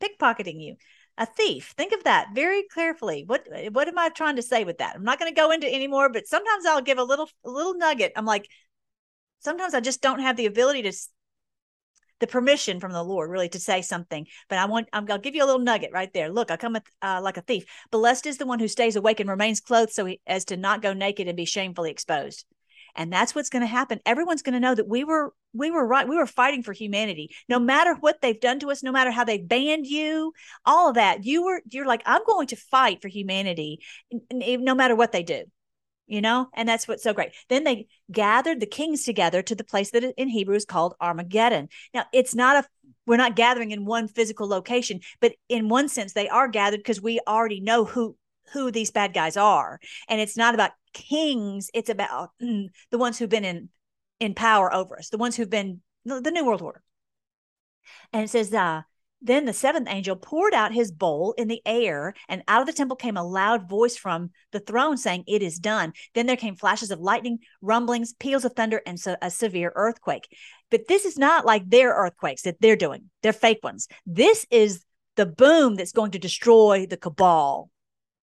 pickpocketing 0.01 0.59
you 0.59 0.75
a 1.17 1.25
thief. 1.25 1.73
Think 1.77 1.93
of 1.93 2.03
that 2.05 2.29
very 2.33 2.63
carefully. 2.63 3.23
What 3.25 3.47
what 3.71 3.87
am 3.87 3.97
i 3.97 4.09
trying 4.09 4.35
to 4.37 4.41
say 4.41 4.63
with 4.63 4.79
that? 4.79 4.95
I'm 4.95 5.03
not 5.03 5.19
going 5.19 5.31
to 5.31 5.39
go 5.39 5.51
into 5.51 5.71
anymore 5.71 6.09
but 6.09 6.27
sometimes 6.27 6.65
i'll 6.65 6.81
give 6.81 6.97
a 6.97 7.03
little 7.03 7.29
a 7.45 7.49
little 7.49 7.75
nugget. 7.75 8.13
I'm 8.15 8.25
like 8.25 8.47
sometimes 9.39 9.73
i 9.73 9.79
just 9.79 10.01
don't 10.01 10.21
have 10.21 10.37
the 10.37 10.45
ability 10.45 10.81
to 10.83 10.93
the 12.19 12.27
permission 12.27 12.79
from 12.79 12.93
the 12.93 13.03
lord 13.03 13.29
really 13.29 13.49
to 13.49 13.59
say 13.59 13.81
something 13.81 14.25
but 14.47 14.57
i 14.57 14.65
want 14.65 14.87
i 14.93 14.99
will 14.99 15.17
give 15.17 15.35
you 15.35 15.43
a 15.43 15.45
little 15.45 15.59
nugget 15.59 15.91
right 15.93 16.13
there. 16.13 16.29
Look 16.31 16.49
i 16.49 16.57
come 16.57 16.77
uh, 17.01 17.19
like 17.21 17.37
a 17.37 17.41
thief. 17.41 17.65
Blessed 17.91 18.25
is 18.25 18.37
the 18.37 18.47
one 18.47 18.59
who 18.59 18.67
stays 18.67 18.95
awake 18.95 19.19
and 19.19 19.29
remains 19.29 19.59
clothed 19.59 19.93
so 19.93 20.05
he, 20.05 20.21
as 20.25 20.45
to 20.45 20.57
not 20.57 20.81
go 20.81 20.93
naked 20.93 21.27
and 21.27 21.37
be 21.37 21.45
shamefully 21.45 21.91
exposed 21.91 22.45
and 22.95 23.11
that's 23.11 23.33
what's 23.33 23.49
going 23.49 23.61
to 23.61 23.67
happen. 23.67 23.99
Everyone's 24.05 24.41
going 24.41 24.53
to 24.53 24.59
know 24.59 24.75
that 24.75 24.87
we 24.87 25.03
were 25.03 25.33
we 25.53 25.71
were 25.71 25.85
right 25.85 26.07
we 26.07 26.17
were 26.17 26.25
fighting 26.25 26.63
for 26.63 26.73
humanity. 26.73 27.29
No 27.47 27.59
matter 27.59 27.95
what 27.95 28.21
they've 28.21 28.39
done 28.39 28.59
to 28.59 28.71
us 28.71 28.83
no 28.83 28.91
matter 28.91 29.11
how 29.11 29.23
they've 29.23 29.47
banned 29.47 29.87
you 29.87 30.33
all 30.65 30.89
of 30.89 30.95
that 30.95 31.25
you 31.25 31.43
were 31.43 31.61
you're 31.69 31.85
like 31.85 32.01
i'm 32.05 32.23
going 32.25 32.47
to 32.47 32.55
fight 32.55 33.01
for 33.01 33.07
humanity 33.07 33.79
no 34.31 34.75
matter 34.75 34.95
what 34.95 35.11
they 35.11 35.23
do 35.23 35.43
you 36.07 36.21
know? 36.21 36.49
And 36.53 36.67
that's 36.67 36.87
what's 36.87 37.03
so 37.03 37.13
great. 37.13 37.31
Then 37.49 37.63
they 37.63 37.87
gathered 38.11 38.59
the 38.59 38.65
kings 38.65 39.03
together 39.03 39.41
to 39.41 39.55
the 39.55 39.63
place 39.63 39.91
that 39.91 40.03
in 40.03 40.27
hebrew 40.27 40.55
is 40.55 40.65
called 40.65 40.95
armageddon. 40.99 41.69
Now 41.93 42.05
it's 42.13 42.35
not 42.35 42.63
a 42.63 42.67
we're 43.05 43.17
not 43.17 43.35
gathering 43.35 43.71
in 43.71 43.85
one 43.85 44.07
physical 44.07 44.47
location 44.47 45.01
but 45.19 45.33
in 45.49 45.69
one 45.69 45.89
sense 45.89 46.13
they 46.13 46.29
are 46.29 46.47
gathered 46.47 46.79
because 46.79 47.01
we 47.01 47.19
already 47.27 47.59
know 47.59 47.83
who 47.83 48.15
who 48.53 48.71
these 48.71 48.91
bad 48.91 49.13
guys 49.13 49.37
are 49.37 49.79
and 50.07 50.21
it's 50.21 50.37
not 50.37 50.53
about 50.53 50.71
kings 50.93 51.69
it's 51.73 51.89
about 51.89 52.29
mm, 52.41 52.67
the 52.91 52.97
ones 52.97 53.17
who've 53.17 53.29
been 53.29 53.45
in 53.45 53.69
in 54.19 54.33
power 54.33 54.73
over 54.73 54.97
us 54.97 55.09
the 55.09 55.17
ones 55.17 55.35
who've 55.35 55.49
been 55.49 55.81
the 56.05 56.31
new 56.31 56.45
world 56.45 56.61
order 56.61 56.81
and 58.11 58.23
it 58.23 58.29
says 58.29 58.53
uh 58.53 58.81
then 59.23 59.45
the 59.45 59.53
seventh 59.53 59.87
angel 59.89 60.17
poured 60.17 60.53
out 60.53 60.73
his 60.73 60.91
bowl 60.91 61.33
in 61.37 61.47
the 61.47 61.61
air, 61.65 62.13
and 62.27 62.43
out 62.49 62.59
of 62.59 62.67
the 62.67 62.73
temple 62.73 62.97
came 62.97 63.15
a 63.15 63.23
loud 63.23 63.69
voice 63.69 63.95
from 63.95 64.31
the 64.51 64.59
throne 64.59 64.97
saying, 64.97 65.23
It 65.27 65.41
is 65.41 65.59
done. 65.59 65.93
Then 66.13 66.25
there 66.25 66.35
came 66.35 66.57
flashes 66.57 66.91
of 66.91 66.99
lightning, 66.99 67.39
rumblings, 67.61 68.13
peals 68.13 68.43
of 68.43 68.53
thunder, 68.53 68.81
and 68.85 68.99
so 68.99 69.15
a 69.21 69.31
severe 69.31 69.71
earthquake. 69.75 70.27
But 70.69 70.89
this 70.89 71.05
is 71.05 71.17
not 71.17 71.45
like 71.45 71.69
their 71.69 71.91
earthquakes 71.93 72.41
that 72.41 72.57
they're 72.59 72.75
doing, 72.75 73.09
they're 73.23 73.31
fake 73.31 73.63
ones. 73.63 73.87
This 74.05 74.45
is 74.51 74.83
the 75.15 75.25
boom 75.25 75.75
that's 75.75 75.93
going 75.93 76.11
to 76.11 76.19
destroy 76.19 76.85
the 76.85 76.97
cabal. 76.97 77.69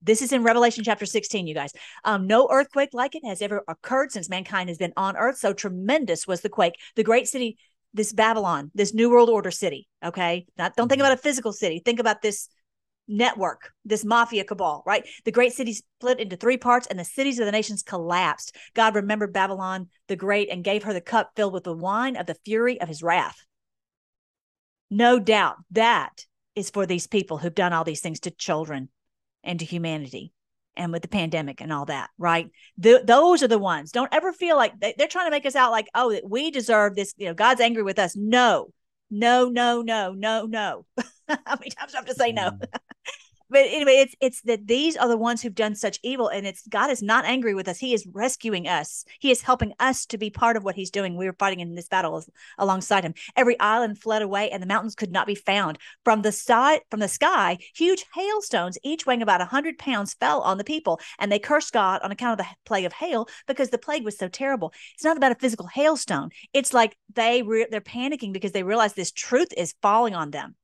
This 0.03 0.23
is 0.23 0.33
in 0.33 0.43
Revelation 0.43 0.83
chapter 0.83 1.05
16, 1.05 1.47
you 1.47 1.55
guys. 1.55 1.73
Um, 2.05 2.27
no 2.27 2.49
earthquake 2.51 2.91
like 2.93 3.15
it 3.15 3.25
has 3.25 3.43
ever 3.43 3.63
occurred 3.69 4.13
since 4.13 4.31
mankind 4.31 4.69
has 4.71 4.79
been 4.79 4.95
on 4.97 5.17
earth. 5.17 5.37
So 5.37 5.53
tremendous 5.53 6.27
was 6.27 6.41
the 6.41 6.49
quake. 6.49 6.75
The 6.97 7.05
great 7.05 7.29
city, 7.29 7.59
this 7.93 8.13
Babylon, 8.13 8.71
this 8.75 8.95
New 8.95 9.11
World 9.11 9.29
Order 9.29 9.51
city. 9.51 9.89
Okay. 10.03 10.47
Not, 10.57 10.75
don't 10.75 10.89
think 10.89 11.01
mm-hmm. 11.01 11.07
about 11.07 11.19
a 11.19 11.23
physical 11.23 11.53
city. 11.53 11.83
Think 11.85 12.01
about 12.01 12.23
this 12.23 12.49
network, 13.07 13.73
this 13.85 14.05
mafia 14.05 14.45
cabal, 14.45 14.83
right? 14.87 15.07
The 15.25 15.33
great 15.33 15.53
city 15.53 15.75
split 15.75 16.21
into 16.21 16.37
three 16.37 16.57
parts 16.57 16.87
and 16.87 16.99
the 16.99 17.05
cities 17.05 17.39
of 17.39 17.45
the 17.45 17.53
nations 17.53 17.83
collapsed. 17.83 18.57
God 18.75 18.95
remembered 18.95 19.35
Babylon 19.35 19.89
the 20.09 20.17
Great 20.17 20.49
and 20.49 20.65
gave 20.65 20.85
her 20.85 20.95
the 20.95 21.01
cup 21.01 21.33
filled 21.37 21.53
with 21.53 21.65
the 21.65 21.75
wine 21.75 22.17
of 22.17 22.27
the 22.27 22.37
fury 22.45 22.81
of 22.81 22.89
his 22.89 23.03
wrath. 23.03 23.45
No 24.91 25.19
doubt 25.19 25.57
that 25.73 26.25
is 26.55 26.71
for 26.71 26.87
these 26.87 27.07
people 27.07 27.39
who've 27.39 27.55
done 27.55 27.73
all 27.73 27.85
these 27.85 28.01
things 28.01 28.21
to 28.21 28.31
children 28.31 28.89
and 29.44 29.59
to 29.59 29.64
humanity 29.64 30.33
and 30.76 30.92
with 30.92 31.03
the 31.03 31.09
pandemic 31.09 31.61
and 31.61 31.72
all 31.72 31.87
that, 31.87 32.11
right? 32.18 32.50
The, 32.79 33.03
those 33.05 33.42
are 33.42 33.48
the 33.48 33.59
ones. 33.59 33.92
Don't 33.92 34.12
ever 34.12 34.33
feel 34.33 34.57
like 34.57 34.79
they, 34.81 34.94
are 35.00 35.09
trying 35.09 35.26
to 35.26 35.31
make 35.31 35.46
us 35.46 35.57
out 35.57 35.72
like, 35.72 35.88
oh, 35.94 36.12
that 36.12 36.29
we 36.29 36.50
deserve 36.50 36.94
this. 36.96 37.14
You 37.16 37.26
know, 37.26 37.35
God's 37.35 37.61
angry 37.61 37.83
with 37.83 37.98
us. 37.98 38.16
No, 38.16 38.70
no, 39.11 39.48
no, 39.48 39.83
no, 39.83 40.12
no, 40.12 40.46
no. 40.46 40.87
How 41.29 41.57
many 41.59 41.70
times 41.70 41.92
do 41.92 41.98
I 41.98 42.00
have 42.00 42.07
to 42.07 42.14
say 42.14 42.33
no? 42.33 42.50
Mm. 42.50 42.62
But 43.51 43.67
anyway, 43.67 43.95
it's 43.95 44.15
it's 44.21 44.43
that 44.43 44.69
these 44.69 44.97
are 44.97 45.09
the 45.09 45.17
ones 45.17 45.43
who've 45.43 45.55
done 45.55 45.75
such 45.75 45.99
evil, 46.05 46.29
and 46.29 46.47
it's 46.47 46.67
God 46.69 46.89
is 46.91 47.03
not 47.03 47.25
angry 47.25 47.53
with 47.53 47.67
us. 47.67 47.79
He 47.79 47.93
is 47.93 48.07
rescuing 48.07 48.69
us. 48.69 49.05
He 49.19 49.33
is 49.33 49.43
helping 49.43 49.75
us 49.81 50.07
to 50.07 50.19
be 50.19 50.31
part 50.31 50.57
of 50.57 50.63
what 50.63 50.77
He's 50.77 50.91
doing. 50.91 51.17
We 51.17 51.27
were 51.27 51.37
fighting 51.39 51.59
in 51.59 51.75
this 51.75 51.89
battle 51.89 52.25
alongside 52.59 53.05
Him. 53.05 53.15
Every 53.37 53.59
island 53.59 53.99
fled 53.99 54.23
away, 54.23 54.51
and 54.51 54.63
the 54.63 54.69
mountains 54.69 54.95
could 54.95 55.11
not 55.11 55.27
be 55.27 55.35
found. 55.35 55.79
From 56.05 56.23
the 56.23 56.31
side, 56.31 56.83
from 56.91 57.01
the 57.01 57.09
sky, 57.09 57.59
huge 57.75 58.05
hailstones, 58.15 58.79
each 58.85 59.05
weighing 59.05 59.23
about 59.23 59.41
a 59.41 59.47
hundred 59.47 59.79
pounds, 59.79 60.15
fell 60.15 60.41
on 60.43 60.57
the 60.57 60.65
people, 60.65 61.01
and 61.19 61.31
they 61.31 61.41
cursed 61.41 61.73
God 61.73 62.01
on 62.03 62.13
account 62.13 62.39
of 62.41 62.47
the 62.47 62.53
plague 62.65 62.85
of 62.85 62.93
hail 62.93 63.29
because 63.49 63.71
the 63.71 63.79
plague 63.79 64.05
was 64.05 64.17
so 64.17 64.29
terrible. 64.29 64.73
It's 64.95 65.05
not 65.05 65.17
about 65.17 65.33
a 65.33 65.41
physical 65.41 65.67
hailstone. 65.67 66.31
It's 66.53 66.73
like 66.73 66.97
they 67.13 67.43
re- 67.43 67.67
they're 67.69 67.81
panicking 67.81 68.33
because 68.33 68.53
they 68.53 68.63
realize 68.63 68.93
this 68.93 69.11
truth 69.11 69.49
is 69.57 69.75
falling 69.83 70.15
on 70.15 70.31
them 70.31 70.55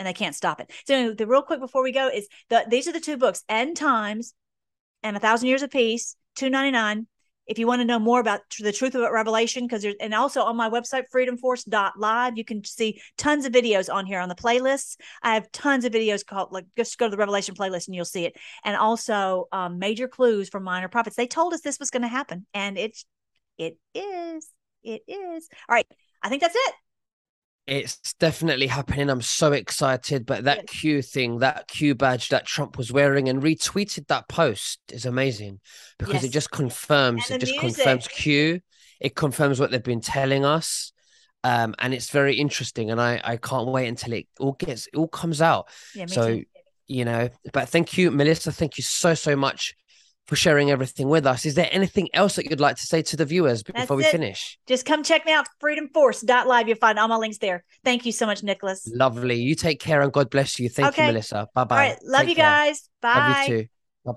and 0.00 0.06
they 0.06 0.14
can't 0.14 0.34
stop 0.34 0.60
it. 0.60 0.72
So 0.86 1.12
the 1.12 1.26
real 1.26 1.42
quick 1.42 1.60
before 1.60 1.82
we 1.82 1.92
go 1.92 2.08
is 2.08 2.26
the 2.48 2.64
these 2.66 2.88
are 2.88 2.92
the 2.92 3.00
two 3.00 3.18
books, 3.18 3.44
End 3.50 3.76
Times 3.76 4.32
and 5.02 5.14
A 5.14 5.20
Thousand 5.20 5.48
Years 5.48 5.62
of 5.62 5.70
Peace, 5.70 6.16
two 6.34 6.48
ninety 6.48 6.70
nine. 6.70 7.06
If 7.46 7.58
you 7.58 7.66
want 7.66 7.80
to 7.80 7.84
know 7.84 7.98
more 7.98 8.20
about 8.20 8.40
the 8.60 8.72
truth 8.72 8.94
about 8.94 9.12
Revelation, 9.12 9.66
because 9.66 9.82
there's 9.82 9.96
and 10.00 10.14
also 10.14 10.42
on 10.42 10.56
my 10.56 10.70
website 10.70 11.04
freedomforce.live, 11.14 12.38
you 12.38 12.44
can 12.44 12.64
see 12.64 13.02
tons 13.18 13.44
of 13.44 13.52
videos 13.52 13.92
on 13.92 14.06
here 14.06 14.20
on 14.20 14.30
the 14.30 14.34
playlists. 14.34 14.96
I 15.22 15.34
have 15.34 15.52
tons 15.52 15.84
of 15.84 15.92
videos 15.92 16.24
called 16.24 16.50
like 16.50 16.64
just 16.78 16.96
go 16.96 17.06
to 17.06 17.10
the 17.10 17.18
Revelation 17.18 17.54
playlist 17.54 17.86
and 17.86 17.94
you'll 17.94 18.06
see 18.06 18.24
it. 18.24 18.36
And 18.64 18.76
also 18.76 19.48
um, 19.52 19.78
major 19.78 20.08
clues 20.08 20.48
from 20.48 20.62
minor 20.64 20.88
prophets. 20.88 21.16
They 21.16 21.26
told 21.26 21.52
us 21.52 21.60
this 21.60 21.78
was 21.78 21.90
going 21.90 22.02
to 22.02 22.08
happen, 22.08 22.46
and 22.54 22.78
it's 22.78 23.04
it 23.58 23.76
is 23.94 24.48
it 24.82 25.02
is 25.06 25.46
all 25.68 25.74
right. 25.74 25.86
I 26.22 26.30
think 26.30 26.40
that's 26.40 26.56
it 26.56 26.74
it's 27.70 28.14
definitely 28.18 28.66
happening. 28.66 29.08
I'm 29.08 29.22
so 29.22 29.52
excited. 29.52 30.26
But 30.26 30.44
that 30.44 30.66
Q 30.66 31.02
thing, 31.02 31.38
that 31.38 31.68
Q 31.68 31.94
badge 31.94 32.28
that 32.30 32.44
Trump 32.44 32.76
was 32.76 32.92
wearing 32.92 33.28
and 33.28 33.40
retweeted 33.40 34.08
that 34.08 34.28
post 34.28 34.80
is 34.92 35.06
amazing 35.06 35.60
because 35.96 36.14
yes. 36.14 36.24
it 36.24 36.32
just 36.32 36.50
confirms, 36.50 37.30
it 37.30 37.38
just 37.38 37.52
music. 37.52 37.76
confirms 37.76 38.08
Q. 38.08 38.60
It 39.00 39.14
confirms 39.14 39.60
what 39.60 39.70
they've 39.70 39.82
been 39.82 40.00
telling 40.00 40.44
us. 40.44 40.92
Um, 41.44 41.76
and 41.78 41.94
it's 41.94 42.10
very 42.10 42.34
interesting. 42.34 42.90
And 42.90 43.00
I, 43.00 43.20
I 43.22 43.36
can't 43.36 43.68
wait 43.68 43.86
until 43.86 44.14
it 44.14 44.26
all 44.40 44.52
gets, 44.52 44.88
it 44.88 44.96
all 44.96 45.08
comes 45.08 45.40
out. 45.40 45.68
Yeah, 45.94 46.06
so, 46.06 46.38
too. 46.38 46.44
you 46.88 47.04
know, 47.04 47.28
but 47.52 47.68
thank 47.68 47.96
you, 47.96 48.10
Melissa. 48.10 48.50
Thank 48.50 48.78
you 48.78 48.84
so, 48.84 49.14
so 49.14 49.36
much 49.36 49.76
for 50.30 50.36
sharing 50.36 50.70
everything 50.70 51.08
with 51.08 51.26
us. 51.26 51.44
Is 51.44 51.56
there 51.56 51.68
anything 51.72 52.08
else 52.14 52.36
that 52.36 52.48
you'd 52.48 52.60
like 52.60 52.76
to 52.76 52.86
say 52.86 53.02
to 53.02 53.16
the 53.16 53.24
viewers 53.24 53.64
before 53.64 53.80
That's 53.80 53.90
we 53.90 54.04
it. 54.04 54.12
finish? 54.12 54.60
Just 54.68 54.86
come 54.86 55.02
check 55.02 55.26
me 55.26 55.32
out, 55.32 55.48
freedomforce.live. 55.60 56.68
You'll 56.68 56.76
find 56.76 57.00
all 57.00 57.08
my 57.08 57.16
links 57.16 57.38
there. 57.38 57.64
Thank 57.84 58.06
you 58.06 58.12
so 58.12 58.26
much, 58.26 58.44
Nicholas. 58.44 58.88
Lovely. 58.94 59.40
You 59.40 59.56
take 59.56 59.80
care 59.80 60.00
and 60.02 60.12
God 60.12 60.30
bless 60.30 60.60
you. 60.60 60.68
Thank 60.68 60.90
okay. 60.90 61.06
you, 61.06 61.12
Melissa. 61.14 61.48
Bye 61.52 61.64
bye. 61.64 61.74
All 61.74 61.90
right. 61.90 61.98
Love 62.04 62.20
take 62.20 62.28
you 62.28 62.34
care. 62.36 62.44
guys. 62.44 62.88
Bye. 63.02 63.14
Love 63.16 63.48
you 63.48 63.62
too. 63.62 63.68